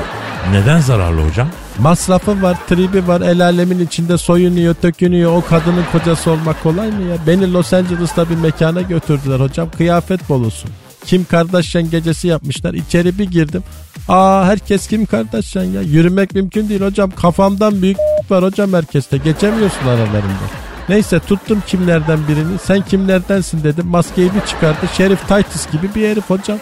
neden 0.51 0.79
zararlı 0.79 1.29
hocam? 1.29 1.47
Masrafı 1.79 2.41
var, 2.41 2.57
tribi 2.69 3.07
var, 3.07 3.21
el 3.21 3.43
alemin 3.43 3.85
içinde 3.85 4.17
soyunuyor, 4.17 4.73
tökünüyor. 4.73 5.31
O 5.37 5.41
kadının 5.49 5.83
kocası 5.91 6.31
olmak 6.31 6.63
kolay 6.63 6.91
mı 6.91 7.01
ya? 7.01 7.17
Beni 7.27 7.53
Los 7.53 7.73
Angeles'ta 7.73 8.29
bir 8.29 8.35
mekana 8.35 8.81
götürdüler 8.81 9.39
hocam. 9.39 9.69
Kıyafet 9.77 10.29
bolusu. 10.29 10.67
Kim 11.05 11.25
Kardashian 11.25 11.89
gecesi 11.89 12.27
yapmışlar. 12.27 12.73
İçeri 12.73 13.19
bir 13.19 13.31
girdim. 13.31 13.63
Aa 14.09 14.45
herkes 14.45 14.87
Kim 14.87 15.05
Kardashian 15.05 15.63
ya. 15.63 15.81
Yürümek 15.81 16.35
mümkün 16.35 16.69
değil 16.69 16.81
hocam. 16.81 17.11
Kafamdan 17.11 17.81
büyük 17.81 17.97
var 18.29 18.43
hocam 18.43 18.73
herkeste. 18.73 19.17
Geçemiyorsun 19.17 19.87
aralarında. 19.87 20.64
Neyse 20.89 21.19
tuttum 21.19 21.63
kimlerden 21.67 22.19
birini. 22.27 22.59
Sen 22.63 22.81
kimlerdensin 22.81 23.63
dedim. 23.63 23.87
Maskeyi 23.87 24.29
bir 24.35 24.47
çıkardı. 24.47 24.85
Şerif 24.97 25.27
Titus 25.27 25.71
gibi 25.71 25.95
bir 25.95 26.09
herif 26.09 26.29
hocam. 26.29 26.57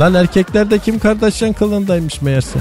Lan 0.00 0.14
erkekler 0.14 0.70
de 0.70 0.78
Kim 0.78 0.98
Kardashian 0.98 1.52
kılığındaymış 1.52 2.22
meğerse. 2.22 2.58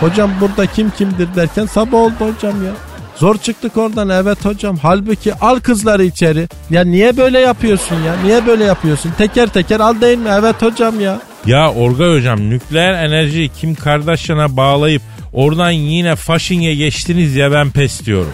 Hocam 0.00 0.30
burada 0.40 0.66
kim 0.66 0.90
kimdir 0.90 1.28
derken 1.36 1.66
sabah 1.66 1.98
oldu 1.98 2.14
hocam 2.34 2.64
ya. 2.64 2.70
Zor 3.16 3.38
çıktık 3.38 3.76
oradan 3.76 4.08
evet 4.08 4.44
hocam. 4.44 4.76
Halbuki 4.82 5.34
al 5.34 5.60
kızları 5.60 6.04
içeri. 6.04 6.48
Ya 6.70 6.84
niye 6.84 7.16
böyle 7.16 7.38
yapıyorsun 7.40 7.96
ya? 8.06 8.14
Niye 8.24 8.46
böyle 8.46 8.64
yapıyorsun? 8.64 9.12
Teker 9.18 9.46
teker 9.48 9.80
al 9.80 10.00
değil 10.00 10.18
mi? 10.18 10.28
Evet 10.32 10.62
hocam 10.62 11.00
ya. 11.00 11.20
Ya 11.46 11.72
Orgay 11.72 12.16
hocam 12.18 12.50
nükleer 12.50 12.92
enerjiyi 12.92 13.48
Kim 13.48 13.74
Kardashian'a 13.74 14.56
bağlayıp 14.56 15.02
oradan 15.32 15.70
yine 15.70 16.16
Fasching'e 16.16 16.74
geçtiniz 16.74 17.36
ya 17.36 17.52
ben 17.52 17.70
pes 17.70 18.06
diyorum. 18.06 18.32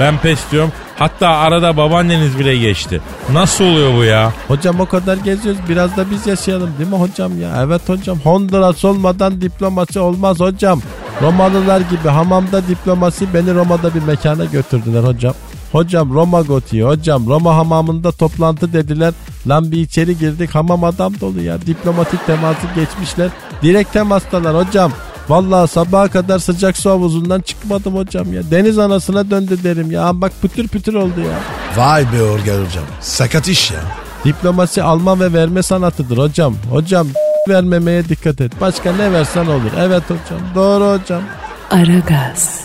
Ben 0.00 0.18
pes 0.18 0.38
diyorum. 0.52 0.72
Hatta 0.98 1.28
arada 1.28 1.76
babaanneniz 1.76 2.38
bile 2.38 2.56
geçti. 2.56 3.00
Nasıl 3.32 3.64
oluyor 3.64 3.94
bu 3.98 4.04
ya? 4.04 4.32
Hocam 4.48 4.80
o 4.80 4.86
kadar 4.86 5.16
geziyoruz 5.16 5.60
biraz 5.68 5.96
da 5.96 6.10
biz 6.10 6.26
yaşayalım 6.26 6.70
değil 6.78 6.90
mi 6.90 6.96
hocam 6.96 7.40
ya? 7.40 7.62
Evet 7.64 7.88
hocam 7.88 8.18
Honduras 8.18 8.84
olmadan 8.84 9.40
diplomasi 9.40 10.00
olmaz 10.00 10.40
hocam. 10.40 10.80
Romalılar 11.22 11.80
gibi 11.80 12.08
hamamda 12.08 12.68
diplomasi 12.68 13.34
beni 13.34 13.54
Roma'da 13.54 13.94
bir 13.94 14.02
mekana 14.02 14.44
götürdüler 14.44 15.04
hocam. 15.04 15.34
Hocam 15.72 16.14
Roma 16.14 16.40
gotiği 16.40 16.84
hocam 16.84 17.26
Roma 17.28 17.56
hamamında 17.56 18.12
toplantı 18.12 18.72
dediler. 18.72 19.14
Lan 19.48 19.72
bir 19.72 19.78
içeri 19.78 20.18
girdik 20.18 20.54
hamam 20.54 20.84
adam 20.84 21.20
dolu 21.20 21.40
ya. 21.42 21.62
Diplomatik 21.62 22.26
teması 22.26 22.66
geçmişler. 22.74 23.30
Direkt 23.62 23.92
temastalar 23.92 24.66
hocam. 24.66 24.92
Vallahi 25.28 25.68
sabaha 25.68 26.08
kadar 26.08 26.38
sıcak 26.38 26.76
su 26.76 26.90
havuzundan 26.90 27.40
çıkmadım 27.40 27.94
hocam 27.96 28.32
ya. 28.32 28.50
Deniz 28.50 28.78
anasına 28.78 29.30
döndü 29.30 29.58
derim 29.64 29.90
ya. 29.90 30.20
Bak 30.20 30.32
pütür 30.42 30.68
pütür 30.68 30.94
oldu 30.94 31.20
ya. 31.20 31.38
Vay 31.76 32.12
be 32.12 32.22
Organ 32.22 32.64
hocam. 32.66 32.84
Sakat 33.00 33.48
iş 33.48 33.70
ya. 33.70 33.80
Diplomasi 34.24 34.82
alma 34.82 35.20
ve 35.20 35.32
verme 35.32 35.62
sanatıdır 35.62 36.18
hocam. 36.18 36.54
Hocam 36.70 37.06
vermemeye 37.48 38.08
dikkat 38.08 38.40
et. 38.40 38.52
Başka 38.60 38.92
ne 38.92 39.12
versen 39.12 39.46
olur. 39.46 39.70
Evet 39.78 40.02
hocam. 40.04 40.40
Doğru 40.54 40.98
hocam. 41.00 41.22
Aragaz, 41.70 42.60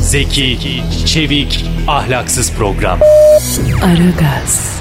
Zeki, 0.00 0.82
çevik, 1.06 1.64
ahlaksız 1.88 2.52
program. 2.52 2.98
Aragaz, 3.84 4.76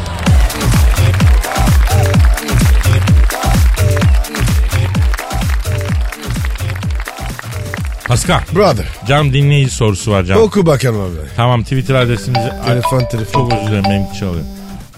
Pascal. 8.11 8.41
Brother. 8.55 8.85
Can 9.07 9.33
dinleyici 9.33 9.71
sorusu 9.71 10.11
var 10.11 10.23
Can. 10.23 10.37
Oku 10.37 10.65
bakalım 10.65 11.01
abi. 11.01 11.27
Tamam 11.35 11.63
Twitter 11.63 11.95
adresimizi... 11.95 12.49
Telefon 12.65 13.05
telefon. 13.11 13.49
Çok 13.49 13.53
özür 13.53 13.67
dilerim 13.67 13.83
benimki 13.83 14.19
çalıyor. 14.19 14.45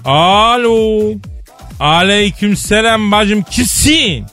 Alo. 0.06 1.02
Aleyküm 1.80 2.56
selam 2.56 3.12
bacım 3.12 3.44
kimsin? 3.44 4.26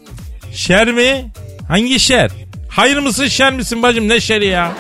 Şer 0.53 0.93
mi? 0.93 1.31
Hangi 1.69 2.01
şer? 2.01 2.31
Hayır 2.69 2.99
mısın 2.99 3.27
şer 3.29 3.53
misin 3.53 3.83
bacım 3.83 4.09
ne 4.09 4.21
şeri 4.21 4.47
ya? 4.47 4.73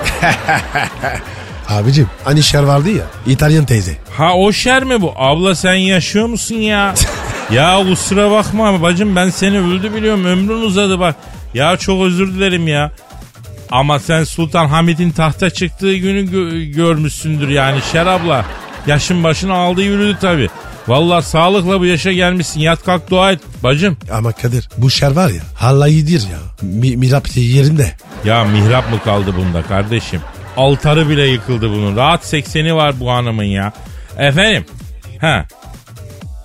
Abicim 1.68 2.08
hani 2.24 2.42
şer 2.42 2.62
vardı 2.62 2.90
ya. 2.90 3.04
İtalyan 3.26 3.64
teyze. 3.64 3.92
Ha 4.16 4.34
o 4.34 4.52
şer 4.52 4.84
mi 4.84 5.02
bu? 5.02 5.12
Abla 5.16 5.54
sen 5.54 5.74
yaşıyor 5.74 6.26
musun 6.26 6.54
ya? 6.54 6.94
ya 7.52 7.84
kusura 7.88 8.30
bakma 8.30 8.82
bacım 8.82 9.16
ben 9.16 9.30
seni 9.30 9.58
öldü 9.60 9.94
biliyorum 9.94 10.24
ömrün 10.24 10.62
uzadı 10.62 11.00
bak. 11.00 11.16
Ya 11.54 11.76
çok 11.76 12.02
özür 12.02 12.34
dilerim 12.34 12.68
ya. 12.68 12.92
Ama 13.70 13.98
sen 13.98 14.24
Sultan 14.24 14.66
Hamid'in 14.66 15.10
tahta 15.10 15.50
çıktığı 15.50 15.94
günü 15.96 16.20
gö- 16.30 16.64
görmüşsündür 16.72 17.48
yani 17.48 17.80
Şer 17.92 18.06
abla. 18.06 18.44
Yaşın 18.86 19.24
başını 19.24 19.54
aldı 19.54 19.82
yürüdü 19.82 20.18
tabi. 20.20 20.48
Vallahi 20.88 21.24
sağlıkla 21.26 21.80
bu 21.80 21.84
yaşa 21.86 22.12
gelmişsin. 22.12 22.60
Yat 22.60 22.84
kalk 22.84 23.10
dua 23.10 23.32
et 23.32 23.40
bacım. 23.62 23.96
Ama 24.12 24.32
Kadir 24.32 24.68
bu 24.78 24.90
şer 24.90 25.10
var 25.10 25.28
ya. 25.28 25.42
Hallayidir 25.54 26.20
ya. 26.20 26.68
Mi, 26.68 26.96
mirap 26.96 27.36
yerinde. 27.36 27.92
Ya 28.24 28.44
mihrap 28.44 28.90
mı 28.92 28.98
kaldı 29.04 29.34
bunda 29.36 29.62
kardeşim? 29.62 30.20
Altarı 30.56 31.08
bile 31.08 31.26
yıkıldı 31.26 31.70
bunun. 31.70 31.96
Rahat 31.96 32.26
sekseni 32.26 32.74
var 32.74 33.00
bu 33.00 33.10
hanımın 33.10 33.44
ya. 33.44 33.72
Efendim. 34.18 34.64
Ha. 35.20 35.46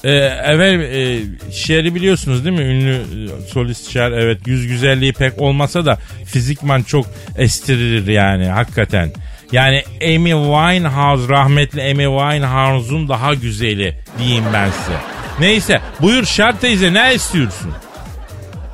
Ee, 0.05 0.11
efendim 0.53 0.81
e, 0.81 1.19
Cher'i 1.51 1.95
biliyorsunuz 1.95 2.45
değil 2.45 2.57
mi? 2.57 2.63
Ünlü 2.63 2.95
e, 2.95 3.47
solist 3.47 3.91
Cher. 3.91 4.11
Evet 4.11 4.47
yüz 4.47 4.67
güzelliği 4.67 5.13
pek 5.13 5.41
olmasa 5.41 5.85
da 5.85 5.97
fizikman 6.25 6.83
çok 6.83 7.05
estirir 7.37 8.07
yani 8.07 8.45
hakikaten. 8.45 9.11
Yani 9.51 9.83
Amy 10.01 10.31
Winehouse 10.31 11.29
rahmetli 11.29 11.81
Amy 11.81 12.05
Winehouse'un 12.19 13.09
daha 13.09 13.33
güzeli 13.33 13.99
diyeyim 14.19 14.43
ben 14.53 14.69
size. 14.69 14.97
Neyse 15.39 15.81
buyur 16.01 16.25
Cher 16.25 16.59
teyze 16.59 16.93
ne 16.93 17.13
istiyorsun? 17.15 17.71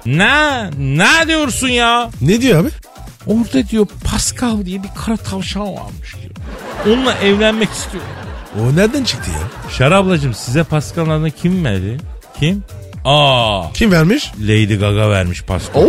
Ne? 0.06 0.70
Ne 0.78 1.28
diyorsun 1.28 1.70
ya? 1.70 2.10
Ne 2.22 2.42
diyor 2.42 2.60
abi? 2.60 2.70
Orada 3.28 3.70
diyor 3.70 3.88
Pascal 4.06 4.66
diye 4.66 4.84
bir 4.84 4.90
kara 5.06 5.18
tavşan 5.18 5.76
varmış 5.76 6.16
diyor. 6.22 6.36
Onunla 6.88 7.14
evlenmek 7.14 7.70
istiyor. 7.70 8.04
O 8.60 8.76
nereden 8.76 9.04
çıktı 9.04 9.32
ya? 9.32 9.72
Şer 9.72 9.92
ablacığım 9.92 10.34
size 10.34 10.64
Pascal'ın 10.64 11.10
adını 11.10 11.32
kim 11.32 11.66
verdi? 11.66 11.98
Kim? 12.40 12.64
Aa 13.06 13.64
Kim 13.74 13.92
vermiş? 13.92 14.32
Lady 14.42 14.76
Gaga 14.80 15.10
vermiş 15.10 15.44
Pascal. 15.44 15.82
Oo. 15.82 15.88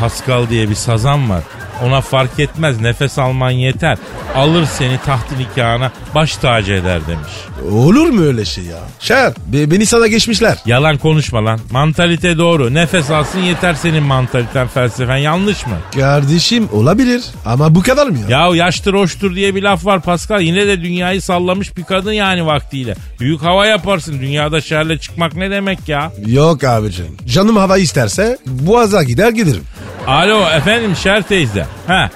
Pascal 0.00 0.48
diye 0.50 0.70
bir 0.70 0.74
sazan 0.74 1.30
var. 1.30 1.42
Ona 1.84 2.00
fark 2.00 2.38
etmez 2.40 2.80
nefes 2.80 3.18
alman 3.18 3.50
yeter. 3.50 3.98
Alır 4.36 4.66
seni 4.78 4.98
taht 5.06 5.38
nikahına 5.38 5.92
baş 6.14 6.36
tacı 6.36 6.72
eder 6.72 7.00
demiş. 7.06 7.32
Olur 7.72 8.06
mu 8.06 8.22
öyle 8.24 8.44
şey 8.44 8.64
ya? 8.64 8.78
Şer 9.00 9.32
be- 9.46 9.70
beni 9.70 9.86
sana 9.86 10.06
geçmişler. 10.06 10.58
Yalan 10.66 10.98
konuşma 10.98 11.44
lan. 11.44 11.60
Mantalite 11.70 12.38
doğru. 12.38 12.74
Nefes 12.74 13.10
alsın 13.10 13.38
yeter 13.38 13.74
senin 13.74 14.02
mantaliten 14.02 14.68
felsefen. 14.68 15.16
Yanlış 15.16 15.66
mı? 15.66 15.72
Kardeşim 15.94 16.68
olabilir 16.72 17.22
ama 17.46 17.74
bu 17.74 17.82
kadar 17.82 18.06
mı 18.06 18.18
ya? 18.28 18.38
Ya 18.48 18.56
yaştır 18.56 18.94
hoştur 18.94 19.34
diye 19.34 19.54
bir 19.54 19.62
laf 19.62 19.86
var 19.86 20.00
Pascal. 20.00 20.40
Yine 20.40 20.66
de 20.66 20.80
dünyayı 20.82 21.22
sallamış 21.22 21.76
bir 21.76 21.84
kadın 21.84 22.12
yani 22.12 22.46
vaktiyle. 22.46 22.94
Büyük 23.20 23.42
hava 23.42 23.66
yaparsın. 23.66 24.20
Dünyada 24.20 24.60
şerle 24.60 24.98
çıkmak 24.98 25.36
ne 25.36 25.50
demek 25.50 25.88
ya? 25.88 26.12
Yok 26.26 26.64
abicim. 26.64 27.16
Canım 27.26 27.56
hava 27.56 27.78
isterse 27.78 28.38
boğaza 28.46 29.02
gider 29.02 29.30
giderim. 29.30 29.62
Alo 30.06 30.40
efendim 30.56 30.96
Şer 31.02 31.22
teyze. 31.22 31.66
Ha 31.86 32.10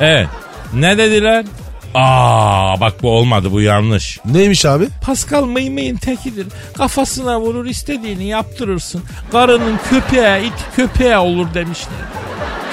evet. 0.00 0.28
Ne 0.74 0.98
dediler? 0.98 1.44
Aa 1.94 2.80
bak 2.80 3.02
bu 3.02 3.10
olmadı 3.10 3.52
bu 3.52 3.60
yanlış. 3.60 4.18
Neymiş 4.24 4.64
abi? 4.64 4.88
Pascal 5.02 5.44
mıymıyın 5.44 5.96
tekidir. 5.96 6.46
Kafasına 6.76 7.40
vurur 7.40 7.66
istediğini 7.66 8.24
yaptırırsın. 8.24 9.02
Karının 9.32 9.78
köpeğe 9.90 10.44
it 10.44 10.52
köpeğe 10.76 11.18
olur 11.18 11.46
demişler. 11.54 11.98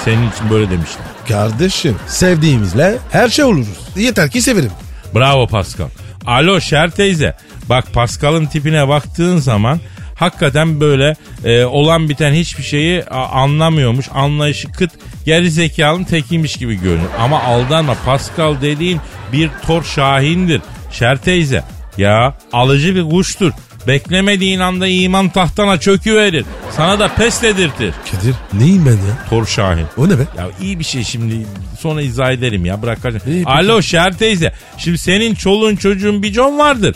Senin 0.06 0.32
için 0.32 0.50
böyle 0.50 0.70
demişler. 0.70 1.04
Kardeşim 1.28 1.96
sevdiğimizle 2.08 2.98
her 3.12 3.30
şey 3.30 3.46
oluruz. 3.46 3.78
Yeter 3.96 4.32
ki 4.32 4.42
severim. 4.42 4.72
Bravo 5.16 5.48
Pascal. 5.48 5.88
Alo 6.25 6.62
Şer 6.62 6.90
teyze. 6.90 7.38
Bak 7.70 7.94
Pascal'ın 7.94 8.46
tipine 8.46 8.88
baktığın 8.88 9.38
zaman 9.38 9.80
hakikaten 10.16 10.80
böyle 10.80 11.16
e, 11.46 11.66
olan 11.66 12.10
biten 12.10 12.34
hiçbir 12.34 12.63
şeyi 12.63 13.04
a, 13.04 13.25
anlamıyormuş. 13.42 14.10
Anlayışı 14.13 14.72
kıt 14.72 14.92
geri 15.25 15.51
zekalının 15.51 16.03
tekiymiş 16.03 16.58
gibi 16.58 16.75
görünür. 16.82 17.10
Ama 17.20 17.44
aldanma 17.44 17.96
Pascal 18.06 18.62
dediğin 18.62 19.00
bir 19.32 19.50
tor 19.68 19.84
şahindir. 19.84 20.62
Şer 20.92 21.18
teyze 21.18 21.63
ya 21.98 22.34
alıcı 22.53 22.96
bir 22.96 23.10
kuştur. 23.10 23.51
Beklemediğin 23.88 24.60
anda 24.60 24.88
iman 24.88 25.30
tahtına 25.30 25.80
çöküverir. 25.80 26.46
Sana 26.72 27.00
da 27.00 27.08
pes 27.08 27.42
dedirtir. 27.42 27.94
Kadir 28.12 28.36
neyim 28.53 28.86
ben 28.86 28.92
ya? 28.92 29.27
Tor 29.30 29.46
Şahin. 29.46 29.86
O 29.98 30.10
ne 30.10 30.20
be? 30.20 30.24
Ya 30.38 30.48
iyi 30.62 30.80
bir 30.80 30.84
şey 30.84 31.03
şimdi 31.03 31.46
sonra 31.80 32.01
izah 32.01 32.32
ederim 32.32 32.65
ya 32.65 32.82
bırak 32.82 33.01
kaç. 33.03 33.13
İyi. 33.27 33.46
Alo 33.46 33.82
Şer 33.82 34.18
teyze. 34.18 34.53
Şimdi 34.77 34.98
senin 34.98 35.36
çoluğun 35.36 35.75
çocuğun 35.75 36.24
bir 36.24 36.34
con 36.34 36.60
vardır. 36.60 36.96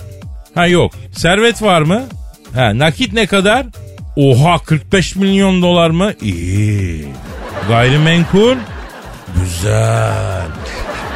Ha 0.55 0.67
yok. 0.67 0.91
Servet 1.11 1.61
var 1.61 1.81
mı? 1.81 2.03
Ha 2.55 2.77
nakit 2.77 3.13
ne 3.13 3.25
kadar? 3.27 3.65
Oha 4.15 4.57
45 4.57 5.15
milyon 5.15 5.61
dolar 5.61 5.89
mı? 5.89 6.13
İyi. 6.21 7.05
Gayrimenkul? 7.69 8.55
Güzel. 9.39 10.45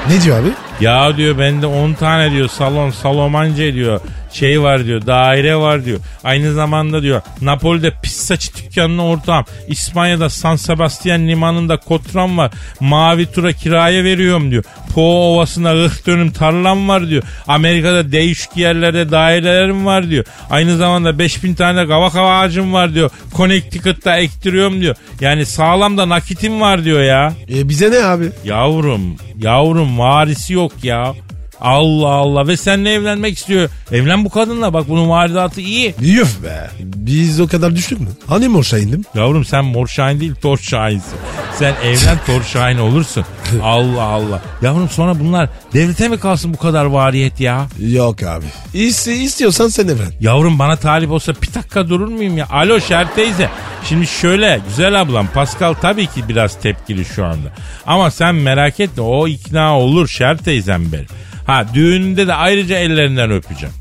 Ne 0.10 0.22
diyor 0.22 0.40
abi? 0.40 0.50
Ya 0.80 1.18
diyor 1.18 1.38
bende 1.38 1.66
10 1.66 1.94
tane 1.94 2.32
diyor 2.32 2.50
salon 2.50 2.90
salomance 2.90 3.74
diyor. 3.74 4.00
Şey 4.32 4.62
var 4.62 4.86
diyor 4.86 5.06
daire 5.06 5.56
var 5.56 5.86
diyor. 5.86 6.00
Aynı 6.24 6.54
zamanda 6.54 7.02
diyor 7.02 7.22
Napoli'de 7.42 7.94
pizzaçı 8.04 8.56
dükkanına 8.56 9.06
ortağım. 9.06 9.46
İspanya'da 9.68 10.30
San 10.30 10.56
Sebastian 10.56 11.28
limanında 11.28 11.78
kotram 11.78 12.38
var. 12.38 12.52
Mavi 12.80 13.32
tura 13.32 13.52
kiraya 13.52 14.04
veriyorum 14.04 14.52
diyor. 14.52 14.64
Po 14.94 15.02
Ovası'nda 15.02 15.88
40 15.88 16.08
dönüm 16.08 16.32
tarlam 16.32 16.88
var 16.88 17.10
diyor. 17.10 17.24
Amerika'da 17.48 18.12
değişik 18.12 18.58
yerlerde 18.58 19.12
dairelerim 19.12 19.86
var 19.86 20.10
diyor. 20.10 20.26
Aynı 20.50 20.78
zamanda 20.78 21.20
5000 21.20 21.54
tane 21.54 21.88
kavak 21.88 22.14
ağacım 22.16 22.74
var 22.74 22.94
diyor. 22.94 23.10
Connecticut'ta 23.36 24.18
ektiriyorum 24.18 24.82
diyor. 24.82 24.96
Yani 25.22 25.46
sağlam 25.46 25.98
da 25.98 26.10
nakitim 26.10 26.62
var 26.62 26.84
diyor 26.86 27.02
ya. 27.02 27.34
E 27.54 27.70
bize 27.70 27.92
ne 27.92 28.06
abi? 28.06 28.32
Yavrum, 28.44 29.16
yavrum 29.38 30.00
varisi 30.00 30.54
yok 30.54 30.72
ya. 30.84 31.14
Allah 31.62 32.08
Allah 32.08 32.48
ve 32.48 32.58
seninle 32.58 32.94
evlenmek 32.94 33.38
istiyor. 33.38 33.70
Evlen 33.92 34.26
bu 34.26 34.30
kadınla 34.30 34.74
bak 34.74 34.90
bunun 34.90 35.10
varidatı 35.10 35.62
iyi. 35.62 35.96
Yuf 36.02 36.44
be. 36.44 36.70
Biz 36.80 37.40
o 37.40 37.48
kadar 37.48 37.76
düştük 37.76 38.00
mü? 38.00 38.08
Hani 38.28 38.48
Morş'a 38.48 38.78
indim? 38.80 39.04
Yavrum 39.16 39.46
sen 39.46 39.66
mor 39.66 39.88
şahin 39.88 40.20
değil 40.20 40.36
tor 40.36 40.58
şahinsin. 40.58 41.14
Sen 41.60 41.74
evlen 41.84 42.18
tor 42.26 42.42
şahin 42.44 42.78
olursun. 42.78 43.26
Allah 43.64 44.04
Allah. 44.04 44.42
Yavrum 44.62 44.90
sonra 44.90 45.20
bunlar 45.20 45.50
devlete 45.74 46.08
mi 46.08 46.20
kalsın 46.20 46.54
bu 46.54 46.58
kadar 46.58 46.86
variyet 46.86 47.40
ya? 47.40 47.68
Yok 47.80 48.24
abi. 48.24 48.46
İst, 48.74 49.08
istiyorsan 49.08 49.68
sen 49.68 49.84
evlen. 49.88 50.12
Yavrum 50.20 50.60
bana 50.60 50.76
talip 50.76 51.12
olsa 51.12 51.34
bir 51.42 51.54
dakika 51.54 51.90
durur 51.90 52.08
muyum 52.08 52.38
ya? 52.38 52.48
Alo 52.50 52.80
Şer 52.80 53.16
teyze. 53.16 53.50
Şimdi 53.90 54.08
şöyle 54.08 54.62
güzel 54.68 55.02
ablam 55.02 55.28
Pascal 55.28 55.74
tabii 55.74 56.08
ki 56.08 56.24
biraz 56.30 56.60
tepkili 56.62 57.06
şu 57.06 57.26
anda. 57.26 57.50
Ama 57.88 58.12
sen 58.12 58.36
merak 58.36 58.80
etme 58.80 59.04
o 59.04 59.28
ikna 59.28 59.78
olur 59.80 60.08
Şer 60.08 60.38
teyzem 60.38 60.92
benim. 60.92 61.08
Ha 61.52 61.66
düğününde 61.74 62.28
de 62.28 62.34
ayrıca 62.34 62.78
ellerinden 62.78 63.32
öpeceğim. 63.32 63.76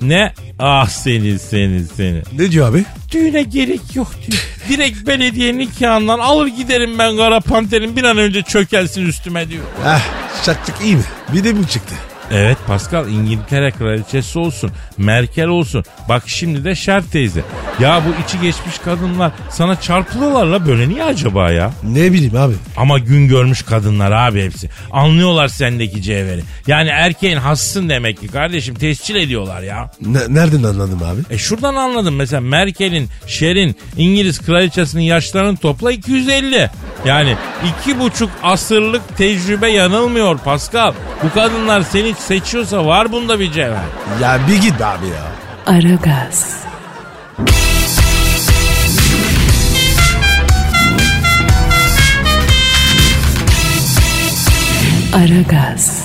Ne? 0.00 0.32
Ah 0.58 0.88
seni 0.88 1.38
seni 1.38 1.84
seni. 1.84 2.22
Ne 2.38 2.50
diyor 2.50 2.68
abi? 2.68 2.84
Düğüne 3.12 3.42
gerek 3.42 3.80
yok 3.94 4.12
diyor. 4.26 4.42
Direkt 4.68 5.06
belediye 5.06 5.58
nikahından 5.58 6.18
alır 6.18 6.46
giderim 6.46 6.98
ben 6.98 7.16
kara 7.16 7.40
panterin 7.40 7.96
bir 7.96 8.04
an 8.04 8.18
önce 8.18 8.42
çökelsin 8.42 9.06
üstüme 9.06 9.48
diyor. 9.48 9.64
Ah 9.84 10.02
çaktık 10.44 10.74
iyi 10.84 10.96
mi? 10.96 11.02
Bir 11.32 11.44
de 11.44 11.58
bu 11.58 11.66
çıktı. 11.66 11.94
Evet 12.34 12.58
Pascal 12.66 13.08
İngiltere 13.08 13.70
kraliçesi 13.70 14.38
olsun, 14.38 14.70
Merkel 14.98 15.46
olsun. 15.46 15.84
Bak 16.08 16.22
şimdi 16.26 16.64
de 16.64 16.74
Şer 16.74 17.02
teyze. 17.02 17.44
Ya 17.80 18.02
bu 18.06 18.22
içi 18.24 18.40
geçmiş 18.40 18.78
kadınlar 18.78 19.32
sana 19.50 19.80
çarpılıyorlar 19.80 20.46
la 20.46 20.66
böyle 20.66 20.88
niye 20.88 21.04
acaba 21.04 21.50
ya? 21.50 21.70
Ne 21.82 22.12
bileyim 22.12 22.36
abi. 22.36 22.54
Ama 22.76 22.98
gün 22.98 23.28
görmüş 23.28 23.62
kadınlar 23.62 24.12
abi 24.12 24.44
hepsi. 24.44 24.70
Anlıyorlar 24.90 25.48
sendeki 25.48 26.02
cevheri. 26.02 26.42
Yani 26.66 26.88
erkeğin 26.88 27.36
hassın 27.36 27.88
demek 27.88 28.20
ki 28.20 28.28
kardeşim 28.28 28.74
tescil 28.74 29.14
ediyorlar 29.14 29.62
ya. 29.62 29.90
Ne- 30.00 30.34
nereden 30.34 30.62
anladım 30.62 31.00
abi? 31.02 31.34
E 31.34 31.38
şuradan 31.38 31.74
anladım 31.74 32.16
mesela 32.16 32.40
Merkel'in, 32.40 33.08
Şer'in, 33.26 33.76
İngiliz 33.96 34.38
kraliçesinin 34.40 35.02
yaşlarını 35.02 35.56
topla 35.56 35.92
250. 35.92 36.70
Yani 37.04 37.36
iki 37.64 38.00
buçuk 38.00 38.30
asırlık 38.42 39.16
tecrübe 39.16 39.68
yanılmıyor 39.68 40.38
Pascal. 40.38 40.92
Bu 41.24 41.34
kadınlar 41.34 41.82
seni 41.82 42.14
seçiyorsa 42.28 42.86
var 42.86 43.12
bunda 43.12 43.40
bir 43.40 43.52
cevher. 43.52 43.84
Ya 44.22 44.40
bir 44.48 44.60
git 44.62 44.80
abi 44.82 45.06
ya. 45.06 45.24
Aragaz, 45.66 46.64
Aragaz, 55.12 56.04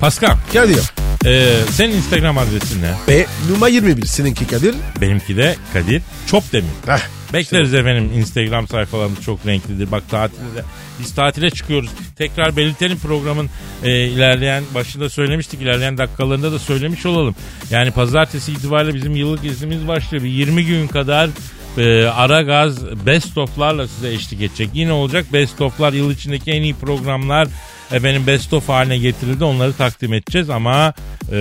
Pascal, 0.00 0.36
Kadir. 0.52 0.92
e, 1.26 1.54
senin 1.72 1.96
Instagram 1.96 2.38
adresin 2.38 2.82
ne? 2.82 3.14
E 3.14 3.26
numara 3.50 3.70
21 3.70 4.06
seninki 4.06 4.46
Kadir. 4.46 4.74
Benimki 5.00 5.36
de 5.36 5.56
Kadir 5.72 6.02
Çopdemir. 6.26 6.68
Heh. 6.86 6.98
Bekleriz 7.32 7.74
efendim 7.74 8.10
Instagram 8.14 8.68
sayfalarımız 8.68 9.22
çok 9.22 9.46
renklidir. 9.46 9.92
Bak 9.92 10.10
tatilde 10.10 10.56
de 10.56 10.64
biz 11.00 11.14
tatile 11.14 11.50
çıkıyoruz. 11.50 11.90
Tekrar 12.16 12.56
belirtelim 12.56 12.98
programın 12.98 13.50
e, 13.84 14.06
ilerleyen 14.06 14.64
başında 14.74 15.08
söylemiştik. 15.08 15.62
ilerleyen 15.62 15.98
dakikalarında 15.98 16.52
da 16.52 16.58
söylemiş 16.58 17.06
olalım. 17.06 17.34
Yani 17.70 17.90
pazartesi 17.90 18.52
itibariyle 18.52 18.94
bizim 18.94 19.16
yıllık 19.16 19.44
iznimiz 19.44 19.88
başlıyor. 19.88 20.24
Bir 20.24 20.28
20 20.28 20.64
gün 20.64 20.88
kadar 20.88 21.30
e, 21.78 22.04
ara 22.04 22.42
gaz 22.42 23.06
best 23.06 23.38
of'larla 23.38 23.88
size 23.88 24.12
eşlik 24.12 24.42
edecek. 24.42 24.70
Yine 24.74 24.92
olacak 24.92 25.26
best 25.32 25.60
of'lar 25.60 25.92
yıl 25.92 26.10
içindeki 26.10 26.50
en 26.50 26.62
iyi 26.62 26.74
programlar 26.74 27.48
efendim 27.92 28.26
best 28.26 28.52
of 28.52 28.68
haline 28.68 28.98
getirildi. 28.98 29.44
Onları 29.44 29.72
takdim 29.72 30.12
edeceğiz 30.12 30.50
ama 30.50 30.94
e, 31.32 31.36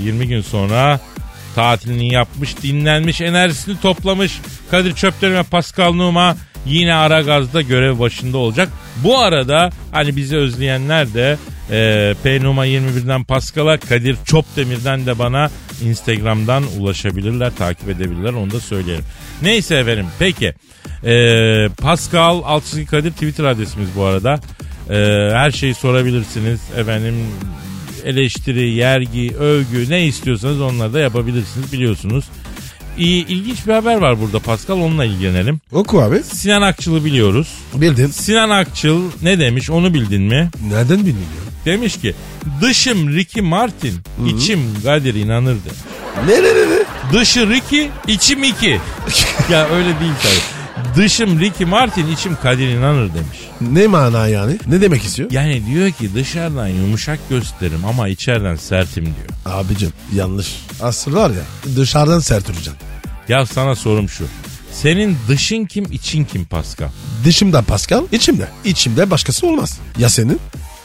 20 0.00 0.28
gün 0.28 0.40
sonra 0.40 1.00
Tatilini 1.54 2.12
yapmış, 2.12 2.62
dinlenmiş, 2.62 3.20
enerjisini 3.20 3.80
toplamış. 3.80 4.40
Kadir 4.70 4.94
Çöpten 4.94 5.34
ve 5.34 5.42
Pascal 5.42 5.92
Numa 5.92 6.36
yine 6.66 6.94
ara 6.94 7.20
gazda 7.20 7.62
görev 7.62 7.98
başında 7.98 8.38
olacak. 8.38 8.68
Bu 9.04 9.18
arada 9.18 9.70
hani 9.92 10.16
bizi 10.16 10.36
özleyenler 10.36 11.14
de 11.14 11.38
e, 11.70 12.14
P 12.22 12.42
Numa 12.42 12.66
21'den 12.66 13.24
Pascal'a 13.24 13.80
Kadir 13.80 14.16
Çopdemir'den 14.24 15.06
de 15.06 15.18
bana 15.18 15.50
Instagram'dan 15.82 16.64
ulaşabilirler, 16.78 17.52
takip 17.56 17.88
edebilirler 17.88 18.32
onu 18.32 18.50
da 18.50 18.60
söyleyelim. 18.60 19.04
Neyse 19.42 19.76
efendim 19.76 20.06
peki. 20.18 20.54
E, 21.04 21.68
Pascal 21.82 22.42
Altçızı 22.44 22.86
Kadir 22.86 23.10
Twitter 23.10 23.44
adresimiz 23.44 23.88
bu 23.96 24.04
arada. 24.04 24.40
E, 24.90 24.94
her 25.32 25.50
şeyi 25.50 25.74
sorabilirsiniz. 25.74 26.60
Efendim 26.76 27.14
eleştiri, 28.04 28.70
yergi, 28.70 29.34
övgü 29.38 29.90
ne 29.90 30.06
istiyorsanız 30.06 30.60
onları 30.60 30.92
da 30.92 31.00
yapabilirsiniz 31.00 31.72
biliyorsunuz. 31.72 32.24
İyi, 32.98 33.26
ilginç 33.26 33.66
bir 33.66 33.72
haber 33.72 33.96
var 33.96 34.20
burada 34.20 34.38
Pascal 34.38 34.76
onunla 34.76 35.04
ilgilenelim. 35.04 35.60
Oku 35.72 36.02
abi. 36.02 36.22
Sinan 36.22 36.62
Akçıl'ı 36.62 37.04
biliyoruz. 37.04 37.48
Bildin. 37.74 38.06
Sinan 38.06 38.50
Akçıl 38.50 39.02
ne 39.22 39.38
demiş 39.38 39.70
onu 39.70 39.94
bildin 39.94 40.22
mi? 40.22 40.50
Nereden 40.68 40.98
bilmiyorum. 40.98 41.44
Demiş 41.64 42.00
ki 42.00 42.14
dışım 42.62 43.12
Ricky 43.16 43.46
Martin, 43.48 43.94
içim 44.26 44.60
Kadir 44.82 45.14
inanırdı. 45.14 45.68
Ne 46.26 46.32
ne 46.32 46.42
ne 46.42 46.70
ne? 46.70 46.78
Dışı 47.12 47.50
Ricky, 47.50 47.88
içim 48.08 48.44
iki. 48.44 48.80
ya 49.50 49.68
öyle 49.68 50.00
değil 50.00 50.12
tabii. 50.22 50.53
Dışım 50.96 51.40
Ricky 51.40 51.70
Martin, 51.70 52.06
içim 52.06 52.36
Kadir 52.42 52.68
inanır 52.68 53.14
demiş. 53.14 53.38
Ne 53.60 53.86
mana 53.86 54.28
yani? 54.28 54.58
Ne 54.66 54.80
demek 54.80 55.02
istiyor? 55.04 55.30
Yani 55.30 55.66
diyor 55.66 55.90
ki 55.90 56.14
dışarıdan 56.14 56.68
yumuşak 56.68 57.18
gösteririm 57.28 57.84
ama 57.84 58.08
içeriden 58.08 58.56
sertim 58.56 59.04
diyor. 59.04 59.56
Abicim 59.56 59.92
yanlış. 60.14 60.54
Asıl 60.80 61.14
var 61.14 61.30
ya 61.30 61.76
dışarıdan 61.76 62.18
sert 62.18 62.48
duracaksın. 62.48 62.76
Ya 63.28 63.46
sana 63.46 63.74
sorum 63.74 64.08
şu. 64.08 64.24
Senin 64.72 65.16
dışın 65.28 65.64
kim, 65.64 65.92
için 65.92 66.24
kim 66.24 66.44
Pascal? 66.44 66.88
Dışımda 67.24 67.62
Pascal, 67.62 68.04
içimde. 68.12 68.48
İçimde 68.64 69.10
başkası 69.10 69.46
olmaz. 69.46 69.78
Ya 69.98 70.08
senin? 70.08 70.40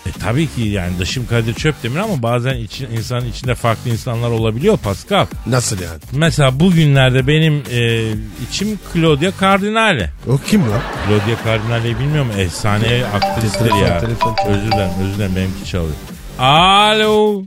E 0.09 0.11
tabii 0.19 0.47
ki 0.47 0.61
yani 0.61 0.99
dışım 0.99 1.27
Kadir 1.27 1.53
Çöpdemir 1.53 1.97
ama 1.97 2.23
bazen 2.23 2.55
için, 2.57 2.87
insanın 2.97 3.25
içinde 3.29 3.55
farklı 3.55 3.89
insanlar 3.91 4.29
olabiliyor 4.29 4.77
Pascal. 4.77 5.25
Nasıl 5.47 5.81
yani? 5.81 5.99
Mesela 6.11 6.59
bugünlerde 6.59 7.27
benim 7.27 7.63
e, 7.71 8.11
içim 8.49 8.79
Claudia 8.93 9.31
Cardinale. 9.41 10.09
O 10.27 10.37
kim 10.37 10.61
lan? 10.61 10.81
Claudia 11.07 11.43
Cardinale'yi 11.45 11.99
bilmiyor 11.99 12.25
mu? 12.25 12.31
Efsane 12.37 13.03
aktristir 13.13 13.59
Telefon, 13.59 13.77
ya. 13.77 13.99
telefon. 13.99 14.35
Özür 14.47 14.71
dilerim, 14.71 14.91
özür 15.03 15.15
dilerim 15.15 15.35
benimki 15.35 15.65
çalıyor. 15.71 15.95
Alo. 16.39 17.43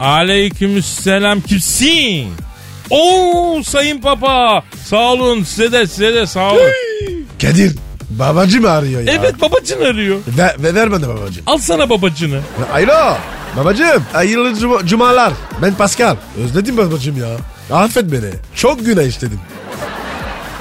Aleykümselam 0.00 1.40
kimsin? 1.40 2.28
Oo 2.90 3.62
sayın 3.64 4.00
papa. 4.00 4.62
Sağ 4.84 5.12
olun 5.12 5.42
size 5.42 5.72
de 5.72 5.86
size 5.86 6.14
de 6.14 6.26
sağ 6.26 6.52
olun. 6.52 6.60
Kadir. 7.42 7.76
Babacım 8.10 8.64
arıyor 8.66 9.00
ya. 9.00 9.12
evet 9.12 9.40
babacın 9.40 9.80
arıyor. 9.80 10.18
Ve, 10.38 10.56
ve 10.58 10.74
ver 10.74 10.92
bana 10.92 11.08
babacım. 11.08 11.42
Al 11.46 11.58
sana 11.58 11.90
babacını. 11.90 12.40
Alo. 12.74 13.16
Babacım. 13.56 14.02
Hayırlı 14.12 14.48
cuma- 14.50 14.86
cumalar. 14.86 15.32
Ben 15.62 15.74
Pascal. 15.74 16.16
Özledim 16.44 16.76
babacım 16.76 17.16
ya. 17.20 17.28
Affet 17.76 18.12
beni. 18.12 18.30
Çok 18.54 18.84
günah 18.86 19.02
işledim. 19.02 19.40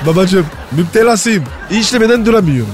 Babacım 0.05 0.45
müptelasıyım. 0.71 1.43
İşlemeden 1.71 2.25
duramıyorum. 2.25 2.73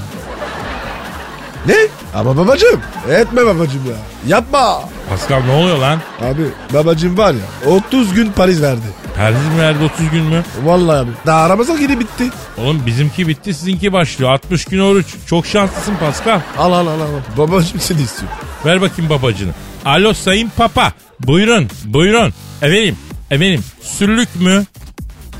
Ne? 1.66 1.74
Ama 2.14 2.36
babacım. 2.36 2.80
Etme 3.10 3.46
babacım 3.46 3.80
ya. 3.90 3.96
Yapma. 4.36 4.80
Pascal 5.10 5.40
ne 5.44 5.52
oluyor 5.52 5.78
lan? 5.78 6.00
Abi 6.20 6.42
babacım 6.74 7.18
var 7.18 7.34
ya 7.34 7.70
30 7.72 8.14
gün 8.14 8.32
Paris 8.32 8.62
verdi. 8.62 8.86
Perhiz 9.16 9.46
mi 9.54 9.58
verdi 9.60 9.84
30 9.94 10.10
gün 10.10 10.24
mü? 10.24 10.42
Vallahi 10.64 10.96
abi. 10.98 11.10
Daha 11.26 11.48
Ramazan 11.48 11.78
yine 11.78 12.00
bitti. 12.00 12.24
Oğlum 12.58 12.82
bizimki 12.86 13.28
bitti 13.28 13.54
sizinki 13.54 13.92
başlıyor. 13.92 14.30
60 14.32 14.64
gün 14.64 14.78
oruç. 14.78 15.06
Çok 15.26 15.46
şanslısın 15.46 15.94
Pascal. 16.00 16.40
Al 16.58 16.72
al 16.72 16.86
al 16.86 17.00
al. 17.00 17.06
Babacım 17.38 17.80
seni 17.80 18.02
istiyor. 18.02 18.32
Ver 18.66 18.80
bakayım 18.80 19.10
babacını. 19.10 19.52
Alo 19.84 20.12
sayın 20.14 20.52
papa. 20.56 20.92
Buyurun 21.20 21.68
buyurun. 21.84 22.34
Efendim 22.62 22.96
efendim 23.30 23.64
sülük 23.82 24.36
mü? 24.40 24.64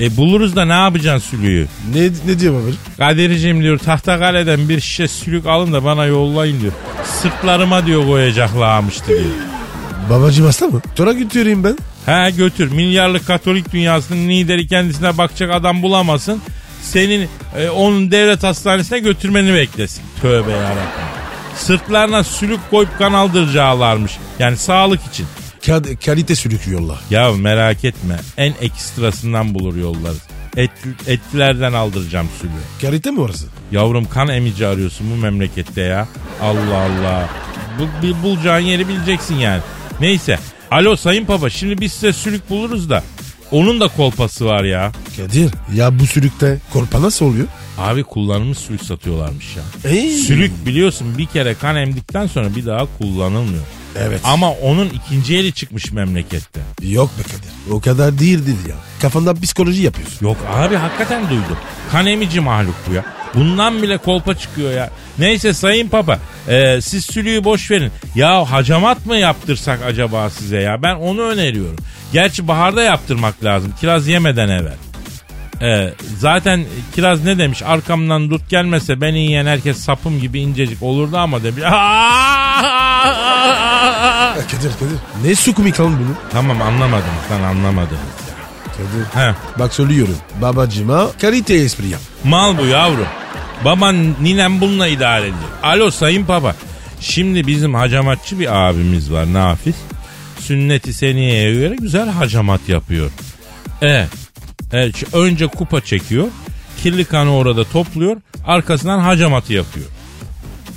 E 0.03 0.17
buluruz 0.17 0.55
da 0.55 0.65
ne 0.65 0.73
yapacaksın 0.73 1.29
sülüğü? 1.29 1.67
Ne, 1.93 2.09
ne 2.27 2.39
diyor 2.39 2.61
babacım? 2.61 2.79
Kadir'cim 2.97 3.63
diyor 3.63 3.77
Tahtakale'den 3.79 4.69
bir 4.69 4.79
şişe 4.79 5.07
sülük 5.07 5.45
alın 5.45 5.73
da 5.73 5.83
bana 5.83 6.05
yollayın 6.05 6.61
diyor. 6.61 6.73
Sırtlarıma 7.21 7.85
diyor 7.85 8.05
koyacaklarmıştı 8.05 9.07
diyor. 9.07 9.19
Babacım 10.09 10.45
hasta 10.45 10.67
mı? 10.67 10.81
Sonra 10.97 11.13
götüreyim 11.13 11.63
ben. 11.63 11.77
He 12.05 12.31
götür 12.31 12.71
milyarlık 12.71 13.27
katolik 13.27 13.73
dünyasının 13.73 14.29
lideri 14.29 14.67
kendisine 14.67 15.17
bakacak 15.17 15.51
adam 15.51 15.81
bulamasın. 15.81 16.41
Senin 16.81 17.29
e, 17.57 17.69
onun 17.69 18.11
devlet 18.11 18.43
hastanesine 18.43 18.99
götürmeni 18.99 19.53
beklesin. 19.53 20.03
Tövbe 20.21 20.51
yarabbim. 20.51 20.83
Sırtlarına 21.57 22.23
sülük 22.23 22.59
koyup 22.71 22.97
kan 22.97 23.13
aldıracaklarmış. 23.13 24.11
Yani 24.39 24.57
sağlık 24.57 25.05
için. 25.05 25.25
Ka- 25.65 25.95
kalite 26.05 26.35
sülük 26.35 26.67
yolla. 26.67 26.99
Ya 27.09 27.31
merak 27.31 27.85
etme 27.85 28.19
en 28.37 28.53
ekstrasından 28.61 29.53
bulur 29.55 29.75
yolları. 29.75 30.15
Et, 30.57 30.71
etlilerden 31.07 31.73
aldıracağım 31.73 32.27
sülüğü. 32.41 32.51
Kalite 32.81 33.11
mi 33.11 33.19
orası? 33.21 33.45
Yavrum 33.71 34.05
kan 34.05 34.27
emici 34.27 34.67
arıyorsun 34.67 35.11
bu 35.11 35.15
memlekette 35.15 35.81
ya. 35.81 36.07
Allah 36.41 36.77
Allah. 36.77 37.29
Bu, 37.79 38.05
bir 38.05 38.23
bulacağın 38.23 38.59
yeri 38.59 38.87
bileceksin 38.87 39.35
yani. 39.35 39.61
Neyse. 39.99 40.39
Alo 40.71 40.95
sayın 40.95 41.27
baba 41.27 41.49
şimdi 41.49 41.81
biz 41.81 41.93
size 41.93 42.13
sülük 42.13 42.49
buluruz 42.49 42.89
da. 42.89 43.03
Onun 43.51 43.79
da 43.79 43.87
kolpası 43.87 44.45
var 44.45 44.63
ya. 44.63 44.91
Kadir 45.17 45.51
ya 45.75 45.99
bu 45.99 46.05
sülükte 46.07 46.59
korpa 46.73 47.01
nasıl 47.01 47.25
oluyor? 47.25 47.47
Abi 47.77 48.03
kullanılmış 48.03 48.57
sülük 48.57 48.83
satıyorlarmış 48.83 49.55
ya. 49.55 49.91
Ey. 49.91 50.09
Sülük 50.09 50.65
biliyorsun 50.65 51.17
bir 51.17 51.25
kere 51.25 51.53
kan 51.53 51.75
emdikten 51.75 52.27
sonra 52.27 52.55
bir 52.55 52.65
daha 52.65 52.87
kullanılmıyor. 52.97 53.63
Evet. 53.99 54.21
Ama 54.23 54.51
onun 54.51 54.89
ikinci 54.89 55.37
eli 55.37 55.51
çıkmış 55.53 55.91
memlekette. 55.91 56.59
Yok 56.81 57.11
be 57.19 57.23
Kadir. 57.23 57.71
O 57.71 57.81
kadar 57.81 58.19
değildir 58.19 58.55
ya. 58.69 58.75
Kafanda 59.01 59.33
psikoloji 59.33 59.83
yapıyorsun. 59.83 60.25
Yok 60.25 60.37
abi 60.53 60.75
hakikaten 60.75 61.23
duydum. 61.29 61.57
Kan 61.91 62.05
emici 62.05 62.39
mahluk 62.39 62.75
bu 62.89 62.93
ya. 62.93 63.05
Bundan 63.35 63.81
bile 63.81 63.97
kolpa 63.97 64.35
çıkıyor 64.35 64.71
ya. 64.71 64.89
Neyse 65.19 65.53
sayın 65.53 65.89
papa 65.89 66.19
e, 66.47 66.81
siz 66.81 67.05
sülüğü 67.05 67.43
boş 67.43 67.71
verin. 67.71 67.91
Ya 68.15 68.51
hacamat 68.51 69.05
mı 69.05 69.17
yaptırsak 69.17 69.79
acaba 69.85 70.29
size 70.29 70.57
ya? 70.57 70.83
Ben 70.83 70.95
onu 70.95 71.21
öneriyorum. 71.21 71.75
Gerçi 72.13 72.47
baharda 72.47 72.83
yaptırmak 72.83 73.43
lazım. 73.43 73.73
Kiraz 73.79 74.07
yemeden 74.07 74.49
evvel. 74.49 74.77
E, 75.61 75.93
zaten 76.19 76.65
kiraz 76.95 77.25
ne 77.25 77.37
demiş? 77.37 77.61
Arkamdan 77.65 78.29
dut 78.29 78.49
gelmese 78.49 79.01
beni 79.01 79.19
yiyen 79.19 79.45
herkes 79.45 79.77
sapım 79.77 80.19
gibi 80.19 80.39
incecik 80.39 80.83
olurdu 80.83 81.17
ama 81.17 81.43
demiş. 81.43 81.63
Ya 84.37 84.47
Kadir 84.47 84.71
Kadir. 84.79 84.97
Ne 85.29 85.35
sukumik 85.35 85.79
lan 85.79 85.99
bunu? 85.99 86.15
tamam 86.31 86.61
anlamadım. 86.61 87.09
Sen 87.29 87.43
anlamadın. 87.43 87.97
Kadir. 88.65 89.21
He. 89.21 89.35
Bak 89.59 89.73
söylüyorum. 89.73 90.15
Babacıma 90.41 91.11
kalite 91.21 91.53
espri 91.53 91.87
yap. 91.87 92.01
Mal 92.23 92.57
bu 92.57 92.65
yavrum. 92.65 93.07
Baban 93.65 93.95
ninem 94.21 94.61
bununla 94.61 94.87
idare 94.87 95.21
ediyor. 95.21 95.49
Alo 95.63 95.91
sayın 95.91 96.27
baba. 96.27 96.55
Şimdi 96.99 97.47
bizim 97.47 97.73
hacamatçı 97.73 98.39
bir 98.39 98.67
abimiz 98.69 99.11
var 99.11 99.33
Nafiz. 99.33 99.75
Sünneti 100.39 100.93
seniyeye 100.93 101.53
göre 101.53 101.75
güzel 101.75 102.09
hacamat 102.09 102.69
yapıyor. 102.69 103.11
Evet 104.73 104.95
şu 104.95 105.17
önce 105.17 105.47
kupa 105.47 105.81
çekiyor. 105.81 106.27
Kirli 106.83 107.05
kanı 107.05 107.35
orada 107.35 107.63
topluyor. 107.63 108.17
Arkasından 108.47 108.99
hacamatı 108.99 109.53
yapıyor. 109.53 109.85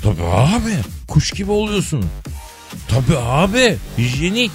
Tabii 0.03 0.23
abi. 0.23 0.75
Kuş 1.09 1.31
gibi 1.31 1.51
oluyorsun. 1.51 2.05
Tabii 2.89 3.19
abi. 3.19 3.77
Hijyenik. 3.99 4.51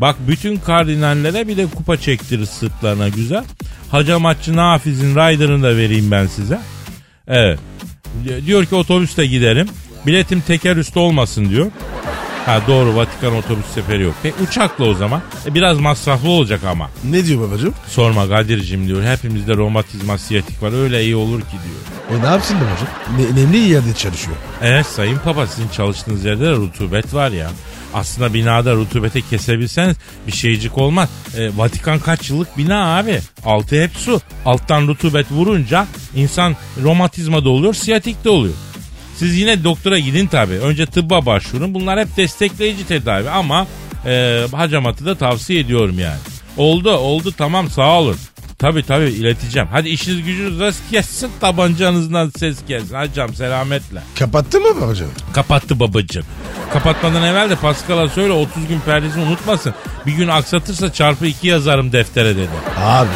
Bak 0.00 0.16
bütün 0.28 0.56
kardinallere 0.56 1.48
bir 1.48 1.56
de 1.56 1.66
kupa 1.66 1.96
çektirir 1.96 2.46
sırtlarına 2.46 3.08
güzel. 3.08 3.44
Hacamatçı 3.90 4.56
Nafiz'in 4.56 5.14
rider'ını 5.14 5.62
da 5.62 5.76
vereyim 5.76 6.10
ben 6.10 6.26
size. 6.26 6.60
Evet. 7.28 7.58
Diyor 8.46 8.64
ki 8.64 8.74
otobüste 8.74 9.26
giderim. 9.26 9.68
Biletim 10.06 10.40
teker 10.40 10.76
üstü 10.76 10.98
olmasın 10.98 11.48
diyor. 11.50 11.70
Ha 12.46 12.60
doğru 12.66 12.96
Vatikan 12.96 13.36
otobüs 13.36 13.66
seferi 13.74 14.02
yok. 14.02 14.14
Peki 14.22 14.36
uçakla 14.48 14.84
o 14.84 14.94
zaman. 14.94 15.22
E, 15.46 15.54
biraz 15.54 15.78
masraflı 15.80 16.28
olacak 16.28 16.60
ama. 16.64 16.90
Ne 17.04 17.26
diyor 17.26 17.48
babacım? 17.48 17.74
Sorma 17.88 18.28
Kadir'cim 18.28 18.88
diyor. 18.88 19.04
Hepimizde 19.04 19.56
romatizma 19.56 20.18
siyatik 20.18 20.62
var. 20.62 20.82
Öyle 20.82 21.04
iyi 21.04 21.16
olur 21.16 21.40
ki 21.40 21.46
diyor. 21.50 22.20
E 22.20 22.22
ne 22.22 22.26
yapsın 22.26 22.56
babacım? 22.60 22.88
Ne, 23.36 23.42
nemli 23.42 23.56
yerde 23.58 23.94
çalışıyor. 23.94 24.36
Evet 24.62 24.86
sayın 24.86 25.18
papa 25.18 25.46
sizin 25.46 25.68
çalıştığınız 25.68 26.24
yerde 26.24 26.44
de 26.44 26.52
rutubet 26.52 27.14
var 27.14 27.30
ya. 27.30 27.50
Aslında 27.94 28.34
binada 28.34 28.74
rutubete 28.74 29.20
kesebilseniz 29.20 29.96
bir 30.26 30.32
şeycik 30.32 30.78
olmaz. 30.78 31.08
E, 31.36 31.56
Vatikan 31.56 31.98
kaç 31.98 32.30
yıllık 32.30 32.58
bina 32.58 32.96
abi. 32.98 33.20
Altı 33.44 33.82
hep 33.82 33.90
su. 33.96 34.20
Alttan 34.44 34.86
rutubet 34.88 35.32
vurunca 35.32 35.86
insan 36.14 36.56
romatizma 36.82 37.44
da 37.44 37.48
oluyor, 37.48 37.74
siyatik 37.74 38.24
de 38.24 38.30
oluyor. 38.30 38.54
Siz 39.16 39.38
yine 39.38 39.64
doktora 39.64 39.98
gidin 39.98 40.26
tabi. 40.26 40.54
Önce 40.54 40.86
tıbba 40.86 41.26
başvurun. 41.26 41.74
Bunlar 41.74 42.00
hep 42.00 42.16
destekleyici 42.16 42.86
tedavi 42.86 43.30
ama 43.30 43.66
e, 44.06 44.44
hacamatı 44.52 45.06
da 45.06 45.14
tavsiye 45.14 45.60
ediyorum 45.60 45.98
yani. 45.98 46.18
Oldu 46.56 46.90
oldu 46.90 47.32
tamam 47.38 47.70
sağ 47.70 48.00
olun. 48.00 48.16
Tabi 48.58 48.82
tabi 48.82 49.04
ileteceğim. 49.04 49.68
Hadi 49.72 49.88
işiniz 49.88 50.22
gücünüz 50.24 50.60
rast 50.60 50.90
gelsin 50.90 51.30
tabancanızdan 51.40 52.32
ses 52.38 52.58
gelsin. 52.68 52.94
Hadi 52.94 53.14
canım 53.14 53.34
selametle. 53.34 54.02
Kapattı 54.18 54.60
mı 54.60 54.80
babacığım? 54.80 55.10
Kapattı 55.32 55.80
babacığım. 55.80 56.24
Kapatmadan 56.72 57.22
evvel 57.22 57.50
de 57.50 57.56
Pascal'a 57.56 58.08
söyle 58.08 58.32
30 58.32 58.66
gün 58.68 58.80
perdesini 58.80 59.22
unutmasın. 59.22 59.74
Bir 60.06 60.12
gün 60.12 60.28
aksatırsa 60.28 60.92
çarpı 60.92 61.26
iki 61.26 61.48
yazarım 61.48 61.92
deftere 61.92 62.36
dedi. 62.36 62.48
Abi 62.78 63.08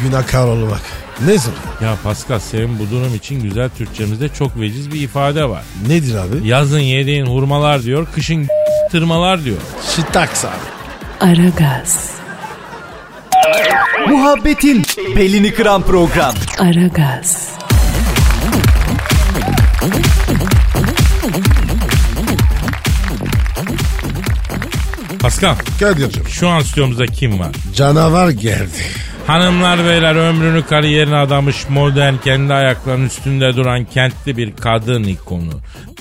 günahkar 0.00 0.46
olmak. 0.46 0.80
Ne 1.26 1.38
zor. 1.38 1.52
Ya 1.82 1.96
Pascal 2.04 2.38
senin 2.38 2.78
bu 2.78 2.90
durum 2.90 3.14
için 3.14 3.42
güzel 3.42 3.70
Türkçemizde 3.78 4.28
çok 4.28 4.60
veciz 4.60 4.92
bir 4.92 5.00
ifade 5.00 5.48
var. 5.48 5.62
Nedir 5.88 6.14
abi? 6.14 6.48
Yazın 6.48 6.78
yediğin 6.80 7.26
hurmalar 7.26 7.82
diyor, 7.82 8.06
kışın 8.14 8.48
tırmalar 8.90 9.44
diyor. 9.44 9.56
Şitaks 9.96 10.44
abi. 10.44 10.50
Aragaz, 11.20 12.10
Muhabbetin 14.08 14.82
belini 15.16 15.54
kıran 15.54 15.82
program. 15.82 16.34
Aragaz, 16.58 17.48
Pascal 25.20 25.54
Kadir'cim. 25.80 26.28
şu 26.28 26.48
an 26.48 26.60
stüdyomuzda 26.60 27.06
kim 27.06 27.38
var? 27.40 27.50
Canavar 27.74 28.30
geldi. 28.30 28.70
Hanımlar 29.26 29.84
beyler 29.84 30.14
ömrünü 30.14 30.62
kariyerine 30.66 31.16
adamış 31.16 31.68
modern 31.68 32.14
kendi 32.24 32.54
ayaklarının 32.54 33.06
üstünde 33.06 33.56
duran 33.56 33.84
kentli 33.84 34.36
bir 34.36 34.56
kadın 34.56 35.02
ikonu. 35.02 35.50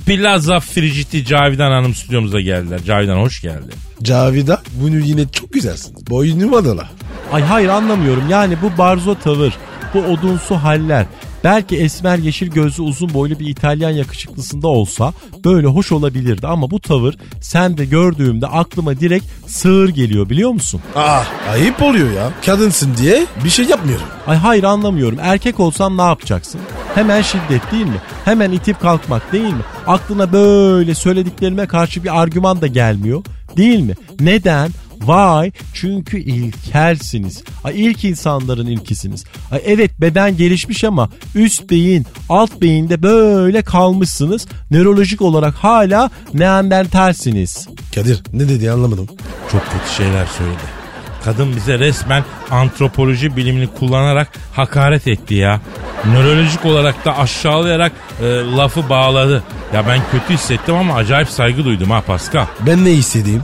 Plaza 0.06 0.60
Frigiti 0.60 1.26
Cavidan 1.26 1.72
Hanım 1.72 1.96
stüdyomuza 1.96 2.40
geldiler. 2.40 2.80
Cavidan 2.86 3.18
hoş 3.18 3.42
geldin. 3.42 3.74
Cavida 4.04 4.62
bunu 4.74 4.98
yine 5.00 5.28
çok 5.28 5.54
güzelsin. 5.54 5.96
Boynum 6.10 6.54
adala. 6.54 6.90
Ay 7.34 7.42
hayır 7.42 7.70
anlamıyorum 7.70 8.24
yani 8.30 8.58
bu 8.62 8.78
barzo 8.78 9.16
tavır, 9.16 9.54
bu 9.94 10.00
odunsu 10.00 10.56
haller. 10.56 11.06
Belki 11.44 11.78
esmer 11.78 12.18
yeşil 12.18 12.48
gözlü 12.48 12.84
uzun 12.84 13.14
boylu 13.14 13.40
bir 13.40 13.48
İtalyan 13.48 13.90
yakışıklısında 13.90 14.68
olsa 14.68 15.14
böyle 15.46 15.68
hoş 15.68 15.92
olabilirdi 15.92 16.48
ama 16.48 16.72
bu 16.72 16.80
tavır 16.80 17.16
sen 17.42 17.78
de 17.78 17.86
gördüğümde 17.86 18.48
aklıma 18.48 19.00
direkt 19.00 19.26
sığır 19.48 19.90
geliyor 19.90 20.30
biliyor 20.30 20.52
musun? 20.52 20.82
Aa 20.96 21.22
ayıp 21.52 21.82
oluyor 21.82 22.12
ya. 22.14 22.32
Kadınsın 22.46 22.98
diye 22.98 23.26
bir 23.44 23.50
şey 23.50 23.66
yapmıyorum. 23.66 24.06
Ay 24.28 24.38
hayır 24.38 24.64
anlamıyorum 24.64 25.18
erkek 25.22 25.60
olsam 25.60 25.98
ne 25.98 26.02
yapacaksın? 26.02 26.62
Hemen 26.96 27.22
şiddet 27.22 27.72
değil 27.72 27.86
mi? 27.86 28.02
Hemen 28.26 28.52
itip 28.52 28.80
kalkmak 28.80 29.32
değil 29.34 29.54
mi? 29.54 29.64
Aklına 29.88 30.34
böyle 30.34 30.96
söylediklerime 30.96 31.68
karşı 31.68 32.04
bir 32.04 32.22
argüman 32.22 32.62
da 32.62 32.68
gelmiyor 32.68 33.24
değil 33.58 33.80
mi? 33.80 33.94
Neden? 34.20 34.72
Vay 35.02 35.52
çünkü 35.74 36.20
ilkelsiniz. 36.20 37.44
Ay 37.64 37.86
ilk 37.86 38.06
insanların 38.06 38.68
ilkisiniz. 38.68 39.26
Ay 39.52 39.62
evet 39.66 40.02
beden 40.02 40.38
gelişmiş 40.38 40.84
ama 40.84 41.10
üst 41.36 41.70
beyin 41.70 42.06
alt 42.30 42.62
beyinde 42.62 43.04
böyle 43.04 43.62
kalmışsınız. 43.62 44.48
Nörolojik 44.72 45.22
olarak 45.22 45.56
hala 45.56 46.10
neandertalsiniz. 46.34 47.68
Kadir 47.96 48.24
ne 48.34 48.50
dedi 48.50 48.72
anlamadım. 48.72 49.08
Çok 49.52 49.62
kötü 49.62 49.96
şeyler 49.98 50.26
söyledi. 50.26 50.80
Kadın 51.24 51.56
bize 51.56 51.80
resmen 51.80 52.24
antropoloji 52.52 53.38
bilimini 53.38 53.68
kullanarak 53.68 54.32
hakaret 54.54 55.08
etti 55.08 55.34
ya. 55.34 55.62
Nörolojik 56.06 56.66
olarak 56.66 57.06
da 57.06 57.18
aşağılayarak 57.18 57.92
e, 58.22 58.26
lafı 58.58 58.90
bağladı. 58.90 59.44
Ya 59.74 59.88
ben 59.88 60.02
kötü 60.12 60.34
hissettim 60.34 60.76
ama 60.76 60.96
acayip 60.96 61.30
saygı 61.30 61.66
duydum 61.66 61.90
ha 61.90 62.02
Pascal. 62.02 62.46
Ben 62.66 62.86
ne 62.86 62.92
istediğim? 62.92 63.42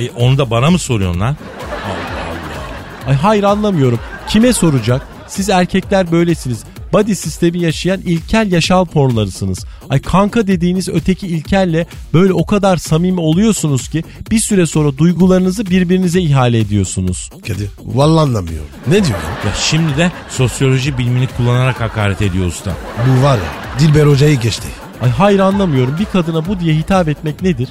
E, 0.00 0.10
onu 0.10 0.38
da 0.38 0.50
bana 0.50 0.70
mı 0.70 0.78
soruyorsun 0.78 1.20
lan? 1.20 1.36
Ay 3.06 3.14
hayır 3.14 3.42
anlamıyorum. 3.44 3.98
Kime 4.28 4.52
soracak? 4.52 5.06
Siz 5.28 5.48
erkekler 5.50 6.12
böylesiniz. 6.12 6.64
Body 6.92 7.14
sistemi 7.14 7.58
yaşayan 7.58 8.00
ilkel 8.00 8.52
yaşal 8.52 8.84
formlarısınız. 8.84 9.64
Ay 9.90 10.00
kanka 10.02 10.46
dediğiniz 10.46 10.88
öteki 10.88 11.26
ilkelle 11.26 11.86
böyle 12.14 12.32
o 12.32 12.46
kadar 12.46 12.76
samimi 12.76 13.20
oluyorsunuz 13.20 13.88
ki 13.88 14.04
bir 14.30 14.38
süre 14.38 14.66
sonra 14.66 14.98
duygularınızı 14.98 15.66
birbirinize 15.66 16.20
ihale 16.20 16.58
ediyorsunuz. 16.58 17.30
Kadir 17.46 17.70
vallahi 17.84 18.22
anlamıyorum. 18.22 18.68
Ne 18.86 18.92
diyor 18.92 19.18
ya? 19.18 19.50
Ya 19.50 19.54
şimdi 19.56 19.96
de 19.96 20.12
sosyoloji 20.28 20.98
bilimini 20.98 21.26
kullanarak 21.26 21.80
hakaret 21.80 22.22
ediyor 22.22 22.46
usta. 22.46 22.72
Bu 23.06 23.22
var 23.22 23.36
ya 23.36 23.78
Dilber 23.80 24.06
Hoca'yı 24.06 24.40
geçti. 24.40 24.68
Ay 25.02 25.10
hayır 25.10 25.38
anlamıyorum. 25.38 25.96
Bir 26.00 26.04
kadına 26.04 26.46
bu 26.46 26.60
diye 26.60 26.74
hitap 26.74 27.08
etmek 27.08 27.42
nedir? 27.42 27.68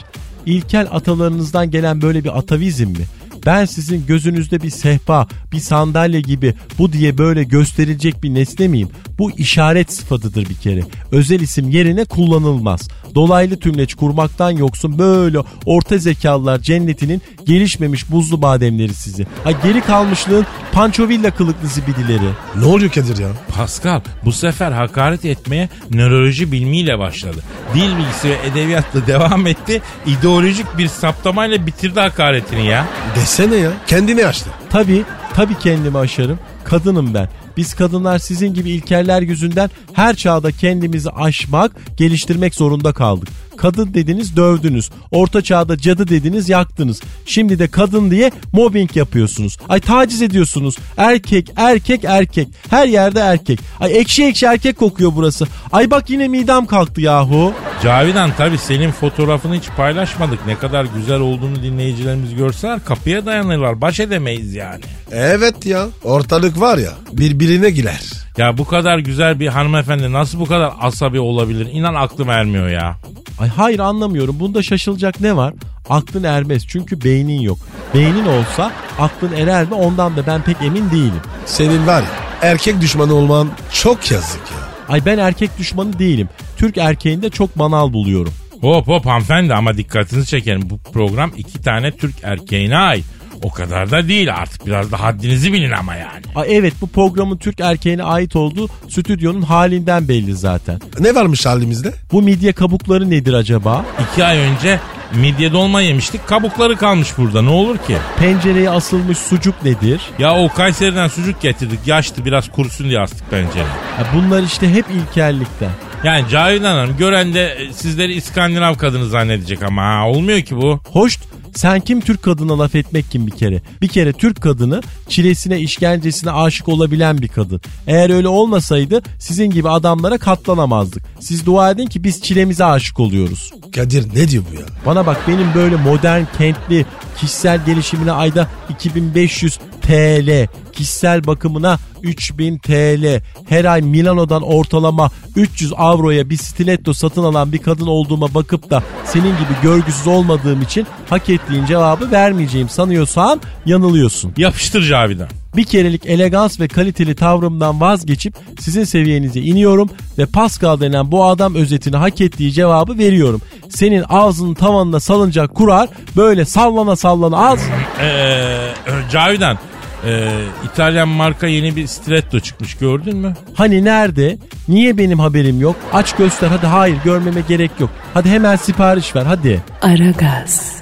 İlkel 0.50 0.88
atalarınızdan 0.92 1.72
gelen 1.72 2.02
böyle 2.02 2.24
bir 2.24 2.38
atavizm 2.38 2.88
mi? 2.88 3.06
Ben 3.46 3.66
sizin 3.66 4.06
gözünüzde 4.06 4.62
bir 4.62 4.70
sehpa, 4.70 5.28
bir 5.52 5.60
sandalye 5.60 6.22
gibi 6.22 6.54
bu 6.78 6.94
diye 6.94 7.18
böyle 7.18 7.44
gösterilecek 7.44 8.24
bir 8.24 8.34
nesne 8.34 8.68
miyim? 8.68 8.90
Bu 9.20 9.32
işaret 9.32 9.94
sıfatıdır 9.94 10.50
bir 10.50 10.56
kere. 10.56 10.82
Özel 11.12 11.40
isim 11.40 11.70
yerine 11.70 12.06
kullanılmaz. 12.06 12.88
Dolaylı 13.16 13.60
tümleç 13.60 13.96
kurmaktan 13.96 14.52
yoksun 14.52 15.00
böyle 15.00 15.40
orta 15.66 15.98
zekalılar 15.98 16.60
cennetinin 16.60 17.22
gelişmemiş 17.46 18.12
buzlu 18.12 18.42
bademleri 18.42 18.94
sizi. 18.94 19.28
Ay 19.46 19.56
geri 19.64 19.82
kalmışlığın 19.82 20.46
pancovilla 20.72 21.32
kılıklı 21.32 21.68
zibidileri. 21.68 22.30
Ne 22.56 22.66
oluyor 22.66 22.92
Kadir 22.92 23.18
ya? 23.18 23.30
Pascal 23.56 24.02
bu 24.26 24.32
sefer 24.32 24.72
hakaret 24.72 25.26
etmeye 25.26 25.70
nöroloji 25.92 26.52
bilmiyle 26.52 27.00
başladı. 27.00 27.38
Dil 27.74 27.98
bilgisi 27.98 28.30
ve 28.30 28.38
edebiyatla 28.48 29.08
devam 29.08 29.48
etti. 29.48 29.82
İdeolojik 30.06 30.78
bir 30.78 30.88
saptamayla 30.88 31.66
bitirdi 31.66 32.00
hakaretini 32.00 32.66
ya. 32.66 32.86
Desene 33.16 33.56
ya. 33.56 33.72
Kendini 33.88 34.26
açtı. 34.26 34.50
Tabii, 34.70 35.04
tabii 35.34 35.60
kendimi 35.60 35.98
aşarım. 35.98 36.40
Kadınım 36.64 37.14
ben. 37.14 37.30
Biz 37.60 37.74
kadınlar 37.74 38.20
sizin 38.20 38.54
gibi 38.54 38.70
ilkeller 38.70 39.22
yüzünden 39.22 39.70
her 39.94 40.16
çağda 40.16 40.52
kendimizi 40.52 41.10
aşmak, 41.10 41.72
geliştirmek 41.98 42.56
zorunda 42.56 42.94
kaldık. 42.94 43.30
Kadın 43.62 43.94
dediniz 43.94 44.36
dövdünüz. 44.38 44.90
Orta 45.12 45.42
çağda 45.42 45.78
cadı 45.78 46.08
dediniz 46.08 46.50
yaktınız. 46.50 47.02
Şimdi 47.26 47.60
de 47.60 47.68
kadın 47.68 48.12
diye 48.12 48.32
mobbing 48.54 48.98
yapıyorsunuz. 48.98 49.58
Ay 49.70 49.80
taciz 49.80 50.22
ediyorsunuz. 50.22 50.76
Erkek, 50.98 51.52
erkek, 51.56 52.04
erkek. 52.04 52.48
Her 52.70 52.88
yerde 52.88 53.20
erkek. 53.20 53.60
Ay 53.80 53.98
ekşi 53.98 54.26
ekşi 54.26 54.46
erkek 54.46 54.78
kokuyor 54.78 55.12
burası. 55.16 55.48
Ay 55.72 55.92
bak 55.92 56.10
yine 56.10 56.28
midem 56.28 56.66
kalktı 56.66 57.02
yahu. 57.02 57.54
Cavidan 57.84 58.32
tabi 58.38 58.58
senin 58.58 58.92
fotoğrafını 58.92 59.56
hiç 59.56 59.70
paylaşmadık. 59.78 60.40
Ne 60.48 60.58
kadar 60.58 60.86
güzel 60.96 61.20
olduğunu 61.20 61.64
dinleyicilerimiz 61.64 62.36
görseler 62.36 62.86
kapıya 62.86 63.26
dayanırlar. 63.26 63.82
Baş 63.82 64.00
edemeyiz 64.00 64.56
yani. 64.56 64.82
Evet 65.12 65.66
ya. 65.66 65.88
Ortalık 66.04 66.60
var 66.60 66.78
ya 66.78 66.92
birbirine 67.14 67.49
girer. 67.56 68.00
Ya 68.38 68.58
bu 68.58 68.66
kadar 68.66 69.00
güzel 69.00 69.40
bir 69.40 69.48
hanımefendi 69.48 70.12
nasıl 70.12 70.40
bu 70.40 70.46
kadar 70.46 70.72
asabi 70.82 71.20
olabilir? 71.20 71.68
İnan 71.72 71.94
aklım 71.94 72.30
ermiyor 72.30 72.70
ya. 72.70 72.98
Ay 73.40 73.50
hayır 73.50 73.80
anlamıyorum. 73.80 74.40
Bunda 74.40 74.64
şaşılacak 74.64 75.22
ne 75.22 75.36
var? 75.36 75.54
Aklın 75.90 76.24
ermez 76.24 76.68
çünkü 76.68 77.04
beynin 77.04 77.42
yok. 77.42 77.58
Beynin 77.94 78.26
olsa 78.26 78.72
aklın 79.00 79.32
erer 79.32 79.66
mi 79.68 79.74
ondan 79.74 80.18
da 80.18 80.28
ben 80.28 80.42
pek 80.42 80.58
emin 80.64 80.92
değilim. 80.92 81.22
Senin 81.46 81.88
var 81.88 82.02
ya 82.02 82.30
erkek 82.42 82.82
düşmanı 82.82 83.14
olman 83.14 83.50
çok 83.74 84.12
yazık 84.12 84.42
ya. 84.52 84.70
Ay 84.94 85.06
ben 85.06 85.18
erkek 85.18 85.58
düşmanı 85.58 86.00
değilim. 86.00 86.30
Türk 86.58 86.78
erkeğinde 86.78 87.30
çok 87.30 87.56
manal 87.56 87.94
buluyorum. 87.94 88.34
Hop 88.62 88.88
hop 88.88 89.06
hanımefendi 89.06 89.54
ama 89.54 89.78
dikkatinizi 89.78 90.28
çekerim. 90.28 90.70
Bu 90.70 90.78
program 90.94 91.32
iki 91.38 91.62
tane 91.62 91.92
Türk 91.92 92.16
erkeğine 92.24 92.78
ait. 92.78 93.06
O 93.44 93.52
kadar 93.52 93.92
da 93.92 94.08
değil 94.08 94.34
artık 94.36 94.66
biraz 94.66 94.92
da 94.92 95.00
haddinizi 95.00 95.54
bilin 95.54 95.72
ama 95.72 95.96
yani. 95.96 96.22
Ay 96.36 96.58
evet 96.58 96.74
bu 96.82 96.88
programın 96.88 97.38
Türk 97.38 97.60
erkeğine 97.60 98.04
ait 98.04 98.36
olduğu 98.36 98.68
stüdyonun 98.90 99.42
halinden 99.42 100.08
belli 100.08 100.34
zaten. 100.36 100.80
Ne 101.00 101.16
varmış 101.16 101.46
halimizde? 101.46 101.94
Bu 102.12 102.22
midye 102.22 102.54
kabukları 102.54 103.10
nedir 103.10 103.34
acaba? 103.34 103.86
İki 104.12 104.26
ay 104.26 104.38
önce 104.38 104.80
midye 105.16 105.54
dolma 105.54 105.82
yemiştik 105.82 106.28
kabukları 106.28 106.78
kalmış 106.78 107.18
burada 107.18 107.42
ne 107.42 107.50
olur 107.50 107.78
ki? 107.78 107.98
Pencereye 108.20 108.70
asılmış 108.70 109.18
sucuk 109.18 109.64
nedir? 109.66 110.02
Ya 110.20 110.36
o 110.38 110.50
Kayseri'den 110.50 111.08
sucuk 111.08 111.42
getirdik 111.42 111.80
yaştı 111.88 112.26
biraz 112.26 112.52
kurusun 112.52 112.90
diye 112.90 113.00
astık 113.00 113.32
pencere. 113.32 113.64
Ha, 113.98 114.04
bunlar 114.16 114.44
işte 114.44 114.74
hep 114.74 114.86
ilkellikten. 114.92 115.72
Yani 116.04 116.30
Cavidan 116.30 116.76
Hanım 116.76 116.98
gören 116.98 117.34
de 117.34 117.48
e, 117.48 117.74
sizleri 117.74 118.14
İskandinav 118.14 118.76
kadını 118.76 119.06
zannedecek 119.06 119.64
ama 119.64 119.84
ha, 119.84 120.08
olmuyor 120.10 120.42
ki 120.42 120.56
bu. 120.56 120.80
Hoş 120.92 121.18
sen 121.56 121.80
kim 121.80 122.02
Türk 122.02 122.24
kadına 122.24 122.60
laf 122.60 122.76
etmek 122.76 123.12
kim 123.12 123.28
bir 123.28 123.32
kere? 123.32 123.62
Bir 123.82 123.88
kere 123.88 124.14
Türk 124.14 124.42
kadını 124.42 124.82
çilesine 125.10 125.60
işkencesine 125.60 126.32
aşık 126.32 126.70
olabilen 126.70 127.22
bir 127.22 127.28
kadın. 127.28 127.62
Eğer 127.88 128.10
öyle 128.10 128.28
olmasaydı 128.28 129.02
sizin 129.20 129.50
gibi 129.52 129.70
adamlara 129.70 130.18
katlanamazdık. 130.18 131.04
Siz 131.20 131.46
dua 131.46 131.72
edin 131.72 131.86
ki 131.88 132.04
biz 132.04 132.22
çilemize 132.22 132.66
aşık 132.66 133.00
oluyoruz. 133.00 133.52
Kadir 133.76 134.16
ne 134.16 134.28
diyor 134.28 134.44
bu 134.52 134.56
ya? 134.56 134.66
Bana 134.86 135.06
bak 135.06 135.18
benim 135.28 135.54
böyle 135.56 135.76
modern 135.76 136.24
kentli 136.38 136.86
kişisel 137.18 137.66
gelişimine 137.66 138.12
ayda 138.12 138.48
2500 138.70 139.60
TL. 139.82 140.48
Kişisel 140.74 141.28
bakımına 141.28 141.78
3000 142.04 142.58
TL. 142.58 143.22
Her 143.50 143.66
ay 143.66 143.82
Milano'dan 143.82 144.42
ortalama 144.42 145.10
300 145.36 145.74
avroya 145.78 146.30
bir 146.30 146.38
stiletto 146.38 146.94
satın 146.94 147.24
alan 147.24 147.52
bir 147.54 147.58
kadın 147.58 147.88
olduğuma 147.88 148.34
bakıp 148.34 148.70
da 148.70 148.84
senin 149.06 149.32
gibi 149.32 149.54
görgüsüz 149.64 150.08
olmadığım 150.08 150.62
için 150.62 150.88
hak 151.10 151.30
ettiğin 151.30 151.66
cevabı 151.66 152.12
vermeyeceğim 152.12 152.70
sanıyorsan 152.70 153.42
yanılıyorsun. 153.66 154.34
Yapıştır 154.38 154.84
Cavidan. 154.90 155.28
Bir 155.56 155.64
kerelik 155.64 156.06
elegans 156.06 156.60
ve 156.60 156.68
kaliteli 156.68 157.16
tavrımdan 157.16 157.82
vazgeçip 157.82 158.36
sizin 158.60 158.84
seviyenize 158.84 159.40
iniyorum 159.40 159.90
ve 160.18 160.26
Pascal 160.26 160.80
denen 160.80 161.12
bu 161.12 161.26
adam 161.26 161.56
özetini 161.56 161.96
hak 161.98 162.22
ettiği 162.22 162.52
cevabı 162.54 162.98
veriyorum. 162.98 163.42
Senin 163.70 164.04
ağzının 164.10 164.54
tavanına 164.54 165.00
salıncak 165.00 165.56
kurar 165.56 165.90
böyle 166.16 166.46
sallana 166.46 166.96
sallana 166.96 167.50
az 167.50 167.60
Ee, 168.02 168.72
Cavidan. 169.12 169.58
E, 170.06 170.32
İtalyan 170.66 171.08
marka 171.08 171.48
yeni 171.48 171.76
bir 171.76 171.88
stiletto 171.88 172.40
çıkmış 172.40 172.78
gördün 172.78 173.18
mü? 173.18 173.34
Hani 173.56 173.86
nerede? 173.86 174.38
Niye 174.68 174.98
benim 174.98 175.20
haberim 175.20 175.62
yok? 175.62 175.76
Aç 175.94 176.16
göster 176.16 176.48
hadi 176.48 176.66
hayır 176.68 176.98
görmeme 177.04 177.42
gerek 177.48 177.72
yok. 177.80 177.90
Hadi 178.14 178.30
hemen 178.30 178.56
sipariş 178.56 179.16
ver 179.16 179.24
hadi. 179.26 179.62
Aragaz, 179.82 180.80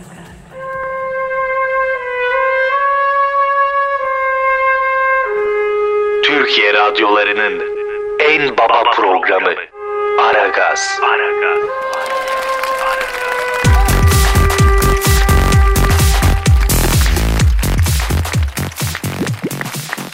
Türkiye 6.24 6.74
radyolarının 6.74 7.62
en 8.30 8.58
baba 8.58 8.84
programı 8.96 9.50
Aragaz. 10.22 11.00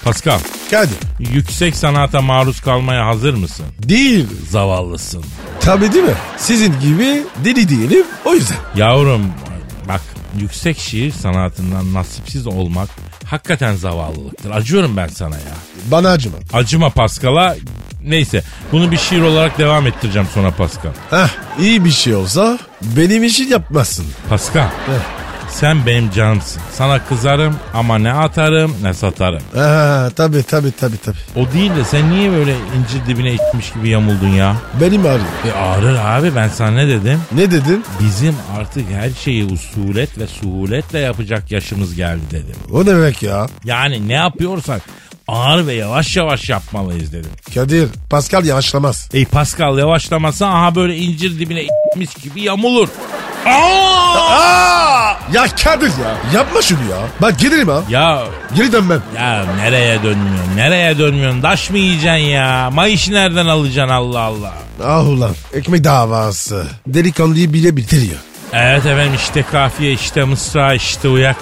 Pascal, 0.04 0.40
Kadir. 0.72 0.98
yüksek 1.20 1.76
sanata 1.76 2.22
maruz 2.22 2.62
kalmaya 2.62 3.08
hazır 3.08 3.34
mısın? 3.34 3.66
Değil. 3.84 4.28
Zavallısın. 4.50 5.24
Tabii 5.60 5.94
değil 5.94 6.06
mi? 6.06 6.14
Sizin 6.38 6.80
gibi 6.80 7.24
deli 7.46 7.70
değilim 7.70 8.06
o 8.26 8.34
yüzden. 8.34 8.58
Yavrum 8.76 9.22
bak 9.88 10.02
yüksek 10.40 10.80
şiir 10.80 11.12
sanatından 11.12 11.94
nasipsiz 11.94 12.48
olmak 12.48 12.90
hakikaten 13.26 13.76
zavallılıktır. 13.76 14.52
Acıyorum 14.52 14.98
ben 14.98 15.08
sana 15.08 15.36
ya. 15.36 15.56
Bana 15.92 16.10
acıma. 16.10 16.38
Acıma 16.54 16.90
Pascal'a. 16.90 17.56
Neyse 18.06 18.44
bunu 18.72 18.92
bir 18.92 18.98
şiir 18.98 19.22
olarak 19.22 19.58
devam 19.58 19.88
ettireceğim 19.88 20.28
sonra 20.34 20.52
Pascal. 20.52 20.92
Heh, 21.10 21.28
iyi 21.60 21.86
bir 21.86 21.92
şey 21.92 22.16
olsa 22.16 22.60
benim 22.82 23.24
için 23.24 23.48
yapmazsın. 23.48 24.06
Pascal 24.30 24.68
sen 25.54 25.86
benim 25.86 26.12
canımsın. 26.12 26.62
Sana 26.74 27.06
kızarım 27.06 27.56
ama 27.74 27.98
ne 27.98 28.14
atarım 28.14 28.76
ne 28.84 28.94
satarım. 28.94 29.42
Ha, 29.56 30.10
tabii 30.16 30.44
tabii 30.44 30.72
tabii 30.80 30.98
tabii. 30.98 31.18
O 31.36 31.54
değil 31.54 31.72
de 31.76 31.84
sen 31.84 32.12
niye 32.12 32.32
böyle 32.32 32.52
incir 32.52 33.08
dibine 33.08 33.34
itmiş 33.34 33.74
gibi 33.74 33.90
yamuldun 33.90 34.28
ya? 34.28 34.56
Benim 34.82 35.02
ağrıyor. 35.02 35.20
E 35.48 35.54
ağrır 35.54 35.96
abi 36.02 36.36
ben 36.36 36.48
sana 36.48 36.72
ne 36.72 36.88
dedim? 36.88 37.20
Ne 37.32 37.52
dedin? 37.52 37.86
Bizim 38.00 38.36
artık 38.60 38.86
her 38.92 39.10
şeyi 39.24 39.46
usulet 39.46 40.18
ve 40.18 40.28
suhuletle 40.28 41.00
yapacak 41.00 41.52
yaşımız 41.52 41.96
geldi 41.96 42.22
dedim. 42.32 42.56
O 42.72 42.82
ne 42.82 42.86
demek 42.86 43.24
ya? 43.24 43.48
Yani 43.66 44.08
ne 44.08 44.14
yapıyorsak 44.14 44.82
ağır 45.28 45.68
ve 45.68 45.74
yavaş 45.74 46.18
yavaş 46.18 46.50
yapmalıyız 46.50 47.14
dedim. 47.14 47.32
Kadir, 47.54 47.90
Pascal 48.10 48.46
yavaşlamaz. 48.46 49.10
Ey 49.14 49.26
Pascal 49.26 49.78
yavaşlamasa 49.78 50.48
aha 50.48 50.76
böyle 50.76 50.98
incir 50.98 51.40
dibine 51.40 51.64
itmiş 51.64 52.14
gibi 52.14 52.42
yamulur. 52.42 52.90
Aa! 53.46 54.18
Aa! 54.18 55.16
Ya 55.34 55.46
Kadir 55.64 55.88
ya. 55.88 56.16
Yapma 56.40 56.62
şunu 56.62 56.80
ya. 56.92 56.98
Bak 57.22 57.40
gelirim 57.40 57.68
ha. 57.70 57.82
Ya 57.90 58.24
Geri 58.56 58.72
dönmem. 58.72 59.02
ya 59.18 59.46
nereye 59.58 60.04
dönmüyorsun? 60.04 60.58
Nereye 60.58 60.98
dönmüyorsun? 60.98 61.42
Taş 61.42 61.70
mı 61.70 61.78
yiyeceksin 61.78 62.26
ya? 62.28 62.70
Mayışı 62.74 63.12
nereden 63.14 63.46
alacaksın 63.46 63.94
Allah 63.94 64.20
Allah? 64.20 64.54
Ah 64.86 65.08
ulan. 65.08 65.32
Ekmek 65.54 65.84
davası. 65.84 66.68
Delikanlıyı 66.88 67.54
bile 67.54 67.78
bitiriyor. 67.78 68.18
Evet 68.54 68.86
efendim 68.86 69.14
işte 69.16 69.44
kafiye 69.52 69.92
işte 69.94 70.24
mısra 70.24 70.74
işte 70.74 71.08
uyak. 71.08 71.36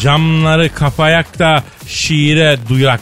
Camları 0.00 0.74
kapayak 0.74 1.38
da 1.38 1.62
şiire 1.86 2.58
duyak. 2.68 3.00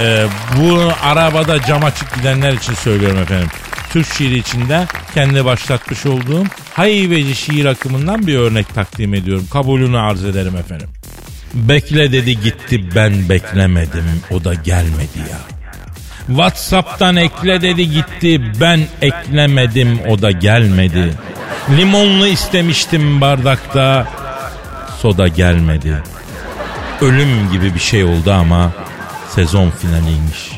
Ee, 0.00 0.26
bu 0.56 0.80
arabada 1.04 1.62
cam 1.62 1.84
açık 1.84 2.14
gidenler 2.14 2.52
için 2.52 2.74
söylüyorum 2.74 3.18
efendim. 3.18 3.48
Türk 3.92 4.14
şiiri 4.14 4.38
içinde 4.38 4.86
kendi 5.14 5.44
başlatmış 5.44 6.06
olduğum 6.06 6.44
haybeci 6.74 7.34
şiir 7.34 7.64
akımından 7.64 8.26
bir 8.26 8.34
örnek 8.34 8.74
takdim 8.74 9.14
ediyorum. 9.14 9.46
Kabulünü 9.52 9.98
arz 9.98 10.24
ederim 10.24 10.56
efendim. 10.56 10.88
Bekle 11.54 12.12
dedi 12.12 12.40
gitti 12.40 12.94
ben 12.94 13.28
beklemedim 13.28 14.04
o 14.30 14.44
da 14.44 14.54
gelmedi 14.54 15.18
ya. 15.30 15.38
Whatsapp'tan 16.26 17.16
ekle 17.16 17.62
dedi 17.62 17.90
gitti 17.90 18.40
ben 18.60 18.80
eklemedim 19.02 20.00
o 20.08 20.22
da 20.22 20.30
gelmedi. 20.30 21.14
Limonlu 21.76 22.26
istemiştim 22.26 23.20
bardakta 23.20 24.08
soda 25.00 25.28
gelmedi. 25.28 26.02
Ölüm 27.00 27.52
gibi 27.52 27.74
bir 27.74 27.80
şey 27.80 28.04
oldu 28.04 28.32
ama 28.32 28.72
sezon 29.34 29.70
finaliymiş. 29.70 30.52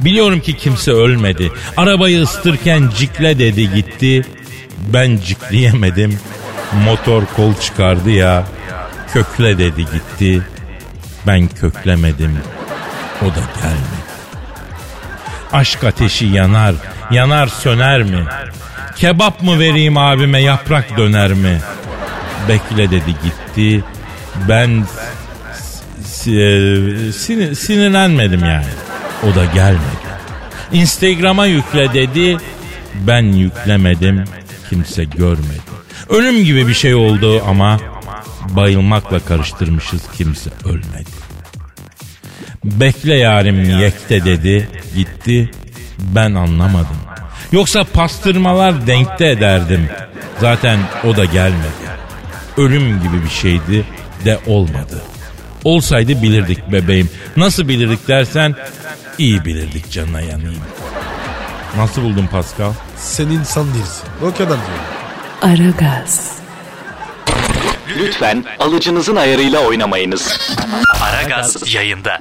Biliyorum 0.00 0.40
ki 0.40 0.56
kimse 0.56 0.92
ölmedi. 0.92 1.52
Arabayı 1.76 2.22
ıstırken 2.22 2.90
cikle 2.98 3.38
dedi 3.38 3.74
gitti. 3.74 4.26
Ben 4.92 5.16
cikleyemedim. 5.16 6.18
Motor 6.84 7.22
kol 7.36 7.54
çıkardı 7.54 8.10
ya. 8.10 8.44
Kökle 9.12 9.58
dedi 9.58 9.84
gitti. 9.92 10.42
Ben 11.26 11.48
köklemedim. 11.48 12.38
O 13.22 13.24
da 13.24 13.40
gelmedi. 13.62 14.02
Aşk 15.52 15.84
ateşi 15.84 16.26
yanar, 16.26 16.74
yanar 17.10 17.46
söner 17.46 18.02
mi? 18.02 18.24
Kebap 18.96 19.42
mı 19.42 19.58
vereyim 19.58 19.96
abime 19.96 20.42
yaprak 20.42 20.96
döner 20.98 21.32
mi? 21.32 21.60
Bekle 22.48 22.90
dedi 22.90 23.14
gitti. 23.24 23.84
Ben 24.48 24.84
s- 26.04 26.30
sinir- 27.12 27.54
sinirlenmedim 27.54 28.40
yani. 28.44 28.66
O 29.22 29.34
da 29.34 29.44
gelmedi. 29.44 30.02
Instagram'a 30.72 31.46
yükle 31.46 31.94
dedi. 31.94 32.36
Ben 32.94 33.22
yüklemedim. 33.22 34.24
Kimse 34.72 35.04
görmedi. 35.04 35.60
Ölüm 36.08 36.44
gibi 36.44 36.68
bir 36.68 36.74
şey 36.74 36.94
oldu 36.94 37.42
ama 37.46 37.80
bayılmakla 38.48 39.20
karıştırmışız 39.20 40.02
kimse 40.16 40.50
ölmedi. 40.64 41.10
Bekle 42.64 43.14
yarim 43.14 43.80
yekte 43.80 44.24
dedi. 44.24 44.68
Gitti. 44.96 45.50
Ben 45.98 46.34
anlamadım. 46.34 46.96
Yoksa 47.52 47.84
pastırmalar 47.84 48.86
denkte 48.86 49.26
ederdim. 49.26 49.88
Zaten 50.40 50.78
o 51.04 51.16
da 51.16 51.24
gelmedi. 51.24 51.86
Ölüm 52.56 53.02
gibi 53.02 53.24
bir 53.24 53.30
şeydi 53.30 53.84
de 54.24 54.38
olmadı. 54.46 55.02
Olsaydı 55.64 56.22
bilirdik 56.22 56.72
bebeğim. 56.72 57.10
Nasıl 57.36 57.68
bilirdik 57.68 58.08
dersen 58.08 58.54
iyi 59.18 59.44
bilirdik 59.44 59.90
canına 59.90 60.20
yanayım. 60.20 60.62
Nasıl 61.76 62.02
buldun 62.02 62.26
Pascal? 62.26 62.72
Sen 62.96 63.26
insan 63.26 63.74
değilsin. 63.74 64.08
O 64.22 64.30
kadar 64.30 64.38
diyorum. 64.48 64.84
Aragaz, 65.42 66.32
Lütfen 67.98 68.44
alıcınızın 68.58 69.16
ayarıyla 69.16 69.60
oynamayınız. 69.60 70.38
Aragaz 71.02 71.74
yayında. 71.74 72.18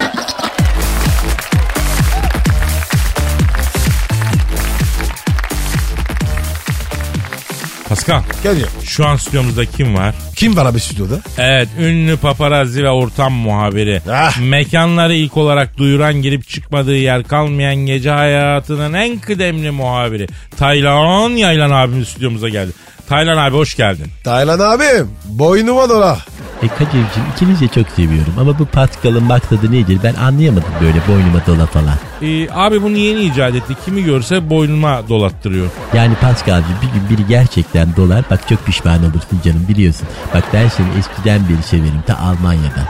Pascal 7.92 8.22
Gel 8.44 8.58
ya. 8.62 8.68
şu 8.84 9.08
an 9.08 9.16
stüdyomuzda 9.16 9.66
kim 9.66 9.96
var? 9.96 10.16
Kim 10.36 10.58
var 10.58 10.66
abi 10.66 10.80
stüdyoda? 10.80 11.20
Evet 11.38 11.70
ünlü 11.80 12.18
paparazzi 12.18 12.84
ve 12.84 12.90
ortam 12.90 13.34
muhabiri. 13.34 14.02
Ah. 14.12 14.38
Mekanları 14.40 15.14
ilk 15.14 15.38
olarak 15.38 15.78
duyuran 15.78 16.14
girip 16.14 16.48
çıkmadığı 16.48 16.98
yer 16.98 17.24
kalmayan 17.24 17.76
gece 17.76 18.10
hayatının 18.10 18.94
en 18.94 19.20
kıdemli 19.20 19.72
muhabiri. 19.72 20.28
Taylan 20.58 21.30
Yaylan 21.30 21.72
abimiz 21.72 22.08
stüdyomuza 22.08 22.50
geldi. 22.50 22.72
Taylan 23.10 23.38
abi 23.38 23.56
hoş 23.56 23.76
geldin. 23.76 24.08
Taylan 24.24 24.60
abim. 24.60 25.10
Boynuma 25.26 25.90
dola. 25.90 26.18
E 26.64 26.68
Kadir'cim 26.68 27.24
ikinizi 27.36 27.70
çok 27.70 27.90
seviyorum 27.90 28.34
ama 28.40 28.60
bu 28.60 28.66
Pascal'ın 28.66 29.24
maksadı 29.24 29.72
nedir 29.72 29.98
ben 30.04 30.14
anlayamadım 30.14 30.70
böyle 30.82 30.98
boynuma 31.08 31.46
dola 31.48 31.66
falan. 31.66 31.96
Ee, 32.22 32.50
abi 32.52 32.82
bunu 32.82 32.98
yeni 32.98 33.22
icat 33.22 33.56
etti. 33.56 33.74
Kimi 33.86 34.04
görse 34.04 34.50
boynuma 34.50 35.02
dolattırıyor. 35.10 35.68
Yani 35.94 36.16
Pascal'cım 36.16 36.76
bir 36.82 37.00
gün 37.00 37.10
biri 37.18 37.28
gerçekten 37.28 37.96
dolar 37.96 38.24
bak 38.32 38.50
çok 38.50 38.66
pişman 38.66 39.00
olursun 39.04 39.42
canım 39.46 39.66
biliyorsun. 39.70 40.08
Bak 40.34 40.44
ben 40.54 40.68
seni 40.68 40.88
eskiden 41.00 41.42
beri 41.50 41.64
severim 41.64 42.04
ta 42.08 42.18
Almanya'dan. 42.18 42.86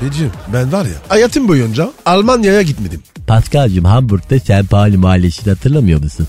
Abicim 0.00 0.30
ben 0.52 0.72
var 0.72 0.84
ya 0.84 0.92
hayatım 1.08 1.48
boyunca 1.48 1.90
Almanya'ya 2.06 2.62
gitmedim. 2.62 3.02
Pascal'cım 3.26 3.84
Hamburg'da 3.84 4.38
sen 4.40 4.66
Pauli 4.66 4.96
Mahallesi'ni 4.96 5.52
hatırlamıyor 5.52 6.02
musun? 6.02 6.26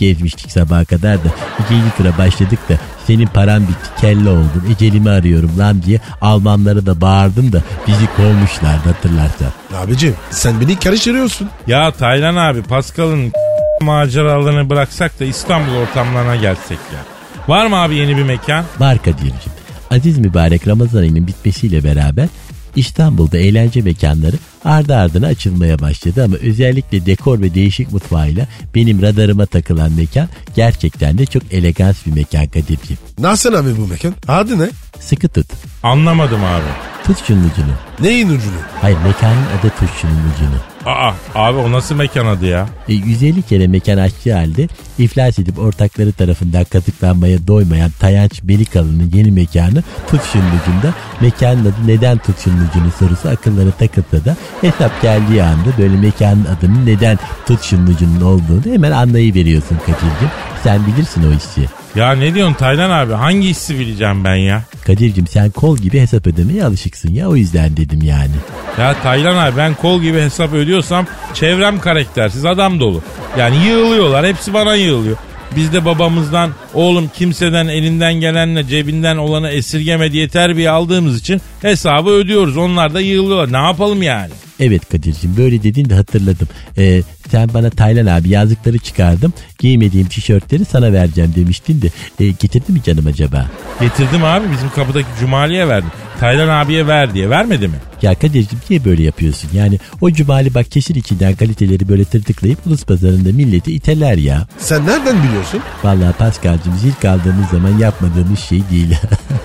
Gezmiştik 0.00 0.52
sabaha 0.52 0.84
kadar 0.84 1.16
da 1.24 1.28
ikinci 1.64 1.96
tura 1.96 2.18
başladık 2.18 2.58
da 2.68 2.74
senin 3.06 3.26
paran 3.26 3.62
bitti 3.62 4.00
kelle 4.00 4.28
oldun 4.30 4.64
ecelimi 4.72 5.10
arıyorum 5.10 5.58
lan 5.58 5.82
diye 5.82 6.00
Almanlara 6.20 6.86
da 6.86 7.00
bağırdım 7.00 7.52
da 7.52 7.62
bizi 7.86 8.06
kovmuşlardı 8.16 8.88
hatırlarsan. 8.88 9.48
Abicim 9.76 10.14
sen 10.30 10.60
beni 10.60 10.78
karıştırıyorsun. 10.78 11.48
Ya 11.66 11.90
Taylan 11.92 12.36
abi 12.36 12.62
Pascal'ın 12.62 13.32
maceralarını 13.80 14.70
bıraksak 14.70 15.20
da 15.20 15.24
İstanbul 15.24 15.74
ortamlarına 15.74 16.36
gelsek 16.36 16.78
ya. 16.94 17.00
Var 17.48 17.66
mı 17.66 17.76
abi 17.76 17.94
yeni 17.94 18.16
bir 18.16 18.22
mekan? 18.22 18.64
Var 18.78 18.98
Kadir'cim. 18.98 19.52
Aziz 19.90 20.18
mübarek 20.18 20.68
Ramazan 20.68 21.00
ayının 21.00 21.26
bitmesiyle 21.26 21.84
beraber 21.84 22.28
İstanbul'da 22.76 23.38
eğlence 23.38 23.82
mekanları 23.82 24.36
ardı 24.64 24.96
ardına 24.96 25.26
açılmaya 25.26 25.78
başladı 25.78 26.24
ama 26.24 26.36
özellikle 26.36 27.06
dekor 27.06 27.40
ve 27.40 27.54
değişik 27.54 27.92
mutfağıyla 27.92 28.48
benim 28.74 29.02
radarıma 29.02 29.46
takılan 29.46 29.92
mekan 29.92 30.28
gerçekten 30.56 31.18
de 31.18 31.26
çok 31.26 31.42
elegans 31.50 32.06
bir 32.06 32.12
mekan 32.12 32.46
Kadir'ciğim. 32.46 32.98
Nasıl 33.18 33.54
abi 33.54 33.76
bu 33.76 33.86
mekan? 33.86 34.14
Adı 34.28 34.58
ne? 34.58 34.68
Sıkı 35.00 35.28
tut. 35.28 35.46
Anlamadım 35.82 36.44
abi. 36.44 36.90
Tut 37.04 37.26
şunun 37.26 37.40
ucunu. 37.40 37.72
Neyin 38.00 38.26
ucunu? 38.28 38.56
Hayır 38.80 38.98
mekanın 39.06 39.44
adı 39.60 39.70
tut 39.78 39.88
şunun 40.00 40.12
ucunu. 40.34 40.56
Aa 40.86 41.12
abi 41.34 41.58
o 41.58 41.72
nasıl 41.72 41.94
mekan 41.94 42.26
adı 42.26 42.46
ya? 42.46 42.66
E, 42.88 42.92
150 42.92 43.42
kere 43.42 43.66
mekan 43.66 43.98
açtığı 43.98 44.34
halde 44.34 44.68
iflas 44.98 45.38
edip 45.38 45.58
ortakları 45.58 46.12
tarafından 46.12 46.64
kazıklanmaya 46.64 47.46
doymayan 47.46 47.90
Tayanç 47.90 48.40
Belikalı'nın 48.42 49.10
yeni 49.14 49.30
mekanı 49.30 49.82
Tut 50.10 50.20
Şunun 50.32 50.44
Ucu'nda 50.44 50.94
mekanın 51.20 51.60
adı 51.60 51.86
neden 51.86 52.18
Tut 52.18 52.38
Şunun 52.44 52.68
Ucu'nun 52.70 52.92
sorusu 52.98 53.28
akıllara 53.28 53.70
takılsa 53.70 54.24
da 54.24 54.36
hesap 54.60 55.02
geldiği 55.02 55.42
anda 55.42 55.68
böyle 55.78 55.96
mekanın 55.96 56.44
adının 56.44 56.86
neden 56.86 57.18
Tut 57.46 57.62
Şunun 57.62 57.86
Ucu'nun 57.86 58.20
olduğunu 58.20 58.72
hemen 58.74 58.90
anlayıveriyorsun 58.92 59.76
Kadir'cim. 59.78 60.30
Sen 60.62 60.86
bilirsin 60.86 61.22
o 61.30 61.36
işi. 61.36 61.68
Ya 61.94 62.12
ne 62.12 62.34
diyorsun 62.34 62.54
Taylan 62.54 62.90
abi 62.90 63.12
hangi 63.12 63.48
hissi 63.48 63.78
bileceğim 63.78 64.24
ben 64.24 64.34
ya? 64.34 64.62
Kadir'cim 64.86 65.26
sen 65.26 65.50
kol 65.50 65.76
gibi 65.78 66.00
hesap 66.00 66.26
ödemeye 66.26 66.64
alışıksın 66.64 67.14
ya 67.14 67.28
o 67.28 67.36
yüzden 67.36 67.76
dedim 67.76 68.00
yani. 68.02 68.34
Ya 68.78 69.02
Taylan 69.02 69.36
abi 69.36 69.56
ben 69.56 69.74
kol 69.74 70.02
gibi 70.02 70.20
hesap 70.20 70.52
ödüyorsam 70.52 71.06
çevrem 71.34 71.80
karaktersiz 71.80 72.44
adam 72.44 72.80
dolu. 72.80 73.02
Yani 73.38 73.56
yığılıyorlar 73.66 74.26
hepsi 74.26 74.54
bana 74.54 74.74
yığılıyor. 74.74 75.16
Biz 75.56 75.72
de 75.72 75.84
babamızdan 75.84 76.50
oğlum 76.74 77.10
kimseden 77.18 77.68
elinden 77.68 78.14
gelenle 78.14 78.66
cebinden 78.68 79.16
olanı 79.16 79.48
esirgeme 79.50 80.12
diye 80.12 80.28
terbiye 80.28 80.70
aldığımız 80.70 81.18
için 81.20 81.40
hesabı 81.62 82.10
ödüyoruz. 82.10 82.56
Onlar 82.56 82.94
da 82.94 83.00
yığılıyorlar. 83.00 83.52
Ne 83.52 83.66
yapalım 83.66 84.02
yani? 84.02 84.30
Evet 84.60 84.88
Kadir'cim 84.88 85.36
böyle 85.36 85.62
dediğin 85.62 85.90
de 85.90 85.94
hatırladım. 85.94 86.48
Ee, 86.78 87.02
sen 87.30 87.48
bana 87.54 87.70
Taylan 87.70 88.06
abi 88.06 88.28
yazdıkları 88.28 88.78
çıkardım. 88.78 89.32
Giymediğim 89.58 90.08
tişörtleri 90.08 90.64
sana 90.64 90.92
vereceğim 90.92 91.32
demiştin 91.36 91.82
de. 91.82 91.86
E, 92.20 92.26
getirdi 92.26 92.72
mi 92.72 92.82
canım 92.82 93.06
acaba? 93.06 93.46
Getirdim 93.80 94.24
abi 94.24 94.44
bizim 94.52 94.70
kapıdaki 94.70 95.06
Cumali'ye 95.20 95.68
verdim. 95.68 95.90
Taylan 96.20 96.48
abiye 96.48 96.86
ver 96.86 97.14
diye 97.14 97.30
vermedi 97.30 97.68
mi? 97.68 97.74
Ya 98.02 98.14
Kadir'cim 98.14 98.58
niye 98.70 98.84
böyle 98.84 99.02
yapıyorsun? 99.02 99.50
Yani 99.54 99.78
o 100.00 100.10
cumali 100.10 100.54
bak 100.54 100.70
kesin 100.70 100.94
içinden 100.94 101.36
kaliteleri 101.36 101.88
böyle 101.88 102.04
tırtıklayıp 102.04 102.66
ulus 102.66 102.84
pazarında 102.84 103.32
milleti 103.32 103.72
iteler 103.72 104.16
ya. 104.18 104.46
Sen 104.58 104.86
nereden 104.86 105.22
biliyorsun? 105.22 105.60
Vallahi 105.84 106.12
Pascal'cım 106.60 106.78
zil 106.78 106.92
kaldığımız 107.02 107.48
zaman 107.50 107.78
yapmadığımız 107.78 108.38
şey 108.38 108.62
değil. 108.70 108.96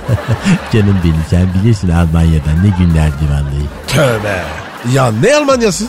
Canım 0.73 0.97
benim 1.03 1.23
sen 1.29 1.47
bilirsin 1.53 1.89
Almanya'dan 1.89 2.63
ne 2.63 2.69
günlerdi 2.79 3.25
vallahi. 3.29 3.65
Tövbe. 3.87 4.43
Ya 4.93 5.11
ne 5.11 5.35
Almanyası? 5.35 5.85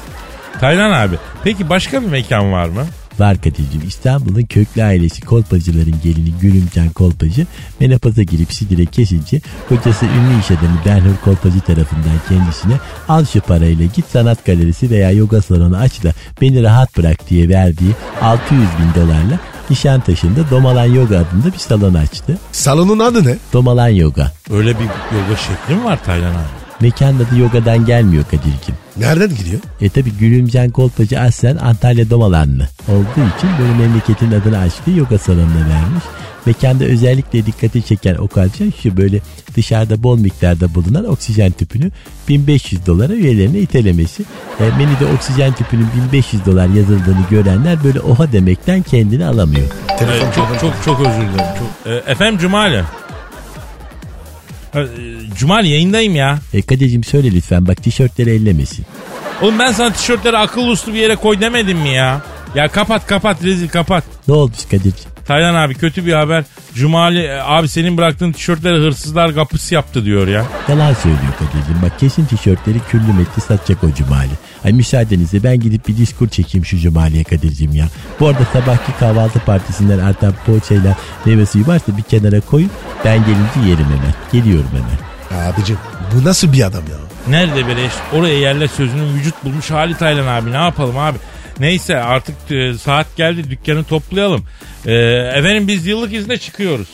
Taylan 0.61 0.91
abi 0.91 1.16
peki 1.45 1.68
başka 1.68 2.03
bir 2.03 2.07
mekan 2.07 2.53
var 2.53 2.68
mı? 2.68 2.87
Var 3.18 3.37
Kadir'cim 3.37 3.83
İstanbul'un 3.87 4.43
köklü 4.43 4.83
ailesi 4.83 5.20
kolpacıların 5.20 5.95
gelini 6.05 6.31
Gülümcan 6.41 6.89
Kolpacı 6.89 7.47
menopoza 7.81 8.22
girip 8.22 8.53
sidire 8.53 8.87
kesince 8.87 9.41
kocası 9.68 10.07
ünlü 10.07 10.41
iş 10.41 10.51
adamı 10.51 10.79
Bernhur 10.87 11.16
Kolpacı 11.24 11.61
tarafından 11.61 12.20
kendisine 12.29 12.74
al 13.09 13.24
şu 13.24 13.41
parayla 13.41 13.87
git 13.95 14.07
sanat 14.12 14.45
galerisi 14.45 14.91
veya 14.91 15.11
yoga 15.11 15.43
salonu 15.43 15.77
aç 15.77 16.03
da 16.03 16.12
beni 16.41 16.62
rahat 16.62 16.97
bırak 16.97 17.31
diye 17.31 17.49
verdiği 17.49 17.93
600 18.22 18.61
bin 18.61 19.01
dolarla 19.01 19.39
Nişantaşı'nda 19.71 20.51
Domalan 20.51 20.85
Yoga 20.85 21.17
adında 21.19 21.53
bir 21.53 21.59
salon 21.59 21.95
açtı. 21.95 22.39
Salonun 22.53 22.99
adı 22.99 23.25
ne? 23.25 23.37
Domalan 23.53 23.89
Yoga. 23.89 24.33
Öyle 24.51 24.71
bir 24.71 24.85
yoga 24.85 25.37
şekli 25.37 25.75
mi 25.75 25.85
var 25.85 26.05
Taylan 26.05 26.31
abi? 26.31 26.66
Mekanın 26.81 27.16
adı 27.24 27.39
yogadan 27.39 27.87
gelmiyor 27.87 28.24
Kadir'cim. 28.24 28.74
Nereden 28.97 29.29
gidiyor? 29.29 29.61
E 29.81 29.89
tabi 29.89 30.11
Gülümcan 30.11 30.70
Kolpacı 30.70 31.20
aslen 31.20 31.57
Antalya 31.57 32.11
Domalanlı 32.11 32.68
olduğu 32.89 33.29
için 33.39 33.51
böyle 33.61 33.74
memleketin 33.79 34.33
adını 34.33 34.59
açtığı 34.59 34.91
yoga 34.91 35.18
salonuna 35.18 35.55
vermiş. 35.68 36.05
Mekanda 36.47 36.85
özellikle 36.85 37.47
dikkati 37.47 37.83
çeken 37.83 38.14
o 38.14 38.29
kalça 38.29 38.64
şu 38.83 38.97
böyle 38.97 39.20
dışarıda 39.57 40.03
bol 40.03 40.18
miktarda 40.18 40.74
bulunan 40.74 41.05
oksijen 41.05 41.53
tüpünü 41.53 41.91
1500 42.29 42.87
dolara 42.87 43.12
üyelerine 43.12 43.59
itelemesi. 43.59 44.22
E, 44.61 44.64
menüde 44.79 45.07
oksijen 45.16 45.53
tüpünün 45.53 45.87
1500 46.07 46.47
dolar 46.47 46.66
yazıldığını 46.68 47.20
görenler 47.31 47.85
böyle 47.85 48.01
oha 48.01 48.33
demekten 48.33 48.83
kendini 48.83 49.27
alamıyor. 49.27 49.66
Telefon 49.99 50.31
çok 50.31 50.61
çok 50.61 50.74
çok 50.85 51.01
özür 51.01 51.20
dilerim. 51.20 51.37
Çok- 51.59 51.93
Ee, 51.93 52.11
efendim 52.11 52.39
Cumali. 52.41 52.83
Ha, 54.77 54.83
Cumali 55.39 55.68
yayındayım 55.68 56.16
ya. 56.16 56.39
E 56.55 56.62
Kadir'cim 56.62 57.05
söyle 57.05 57.31
lütfen 57.33 57.66
bak 57.68 57.83
tişörtleri 57.83 58.31
ellemesin. 58.31 58.87
Oğlum 59.43 59.59
ben 59.59 59.72
sana 59.72 59.93
tişörtleri 59.93 60.39
akıllı 60.39 60.70
uslu 60.70 60.95
bir 60.95 60.99
yere 60.99 61.16
koy 61.16 61.41
demedim 61.41 61.79
mi 61.79 61.89
ya? 61.89 62.22
Ya 62.55 62.68
kapat 62.68 63.07
kapat 63.07 63.45
rezil 63.45 63.68
kapat. 63.68 64.05
Ne 64.29 64.35
oldu 64.35 64.53
Kadir'cim? 64.70 65.11
Taylan 65.27 65.55
abi 65.55 65.74
kötü 65.74 66.07
bir 66.07 66.12
haber. 66.12 66.45
Cumali 66.74 67.22
e, 67.22 67.41
abi 67.41 67.68
senin 67.68 67.97
bıraktığın 67.97 68.33
tişörtleri 68.33 68.79
hırsızlar 68.79 69.35
kapısı 69.35 69.74
yaptı 69.74 70.05
diyor 70.05 70.29
ya. 70.29 70.45
Yalan 70.68 70.95
söylüyor 70.95 71.33
Kadir'cim. 71.39 71.83
Bak 71.83 71.99
kesin 72.01 72.24
tişörtleri 72.24 72.79
küllü 72.91 73.12
metli 73.12 73.41
satacak 73.43 73.85
o 73.85 73.95
Cumali. 73.95 74.31
Ay 74.64 74.72
müsaadenizle 74.72 75.43
ben 75.43 75.61
gidip 75.61 75.89
bir 75.89 75.97
diskur 75.97 76.29
çekeyim 76.29 76.64
şu 76.64 76.79
Cumali'ye 76.79 77.24
Kadir'cim 77.24 77.74
ya. 77.74 77.87
Bu 78.20 78.29
arada 78.29 78.45
sabahki 78.53 78.93
kahvaltı 79.01 79.39
partisinden 79.39 79.99
artan 79.99 80.35
poğaçayla 80.47 80.97
meyve 81.24 81.47
suyu 81.47 81.66
varsa 81.66 81.97
bir 81.97 82.03
kenara 82.03 82.41
koyun. 82.41 82.70
Ben 83.05 83.18
gelince 83.18 83.70
yerim 83.70 83.87
hemen. 83.87 84.14
Geliyorum 84.33 84.70
hemen. 84.70 85.16
Abicim 85.53 85.79
bu 86.14 86.24
nasıl 86.24 86.53
bir 86.53 86.66
adam 86.66 86.83
ya? 86.91 86.97
Nerede 87.29 87.66
beleş? 87.68 87.93
Oraya 88.12 88.39
yerle 88.39 88.68
sözünün 88.68 89.14
vücut 89.14 89.45
bulmuş 89.45 89.70
hali 89.70 89.95
Taylan 89.95 90.27
abi. 90.27 90.53
Ne 90.53 90.57
yapalım 90.57 90.99
abi? 90.99 91.18
Neyse 91.61 91.97
artık 91.97 92.51
e, 92.51 92.75
saat 92.75 93.17
geldi 93.17 93.51
dükkanı 93.51 93.85
toplayalım. 93.85 94.47
E, 94.87 94.95
efendim 95.35 95.69
biz 95.69 95.87
yıllık 95.87 96.13
izne 96.13 96.39
çıkıyoruz. 96.39 96.89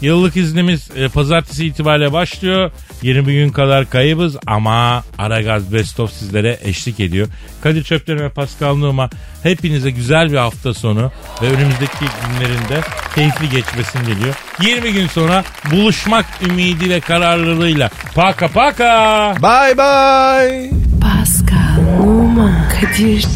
Yıllık 0.00 0.36
iznimiz 0.36 0.90
e, 0.96 1.08
pazartesi 1.08 1.66
itibariyle 1.66 2.12
başlıyor. 2.12 2.70
20 3.02 3.32
gün 3.34 3.50
kadar 3.50 3.90
kaybız 3.90 4.36
ama 4.46 5.04
Aragaz 5.18 5.72
Best 5.72 6.00
of 6.00 6.12
sizlere 6.12 6.58
eşlik 6.62 7.00
ediyor. 7.00 7.28
Kadir 7.62 7.84
Çöpleri 7.84 8.20
ve 8.20 8.28
Pascal 8.28 8.76
Numa 8.76 9.10
hepinize 9.42 9.90
güzel 9.90 10.32
bir 10.32 10.36
hafta 10.36 10.74
sonu 10.74 11.12
ve 11.42 11.46
önümüzdeki 11.46 12.04
günlerinde 12.26 12.80
keyifli 13.14 13.50
geçmesini 13.50 14.06
diliyor. 14.06 14.34
20 14.60 14.92
gün 14.92 15.06
sonra 15.06 15.44
buluşmak 15.70 16.26
ümidi 16.46 16.90
ve 16.90 17.00
kararlılığıyla 17.00 17.90
paka 18.14 18.48
paka. 18.48 19.34
Bye 19.42 19.78
bye. 19.78 20.70
Pascal, 21.00 22.00
Oman, 22.02 22.68
Kadir 22.68 23.26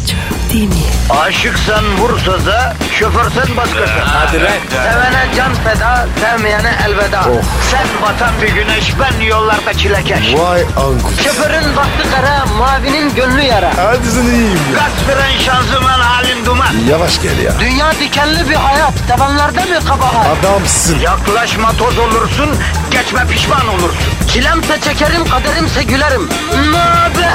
mi? 0.55 0.69
Aşıksan 1.11 1.85
vursa 1.99 2.47
da, 2.47 2.75
şoförsen 2.99 3.57
başkasın. 3.57 4.01
Hadi 4.05 4.39
Sevene 4.71 5.27
can 5.37 5.55
feda, 5.55 6.07
sevmeyene 6.21 6.73
elveda. 6.87 7.23
Sen 7.71 7.87
batan 8.03 8.35
bir 8.43 8.49
güneş, 8.49 8.93
ben 9.01 9.21
yollarda 9.55 9.73
çilekeş. 9.79 10.35
Vay 10.35 10.61
anku. 10.63 11.23
Şoförün 11.25 11.77
baktı 11.77 12.09
kara, 12.15 12.47
mavinin 12.47 13.15
gönlü 13.15 13.43
yara. 13.43 13.71
Hadi 13.77 14.07
sen 14.11 14.23
iyiyim 14.25 14.59
ya. 14.73 14.79
Kasperen 14.79 15.39
şanzıman 15.39 16.01
halin 16.01 16.47
duman. 16.47 16.75
Yavaş 16.89 17.23
gel 17.23 17.39
ya. 17.39 17.53
Dünya 17.61 17.93
dikenli 17.93 18.51
bir 18.51 18.55
hayat, 18.55 18.93
sevenlerde 19.09 19.61
mi 19.61 19.85
kabahar? 19.89 20.27
Adamsın. 20.39 20.99
Yaklaşma 20.99 21.73
toz 21.73 21.99
olursun, 21.99 22.51
geçme 22.91 23.27
pişman 23.31 23.69
olursun. 23.69 24.29
Çilemse 24.33 24.81
çekerim, 24.81 25.29
kaderimse 25.29 25.83
gülerim. 25.83 26.29
Möber! 26.73 27.35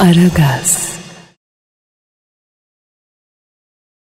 Aragaz. 0.00 0.93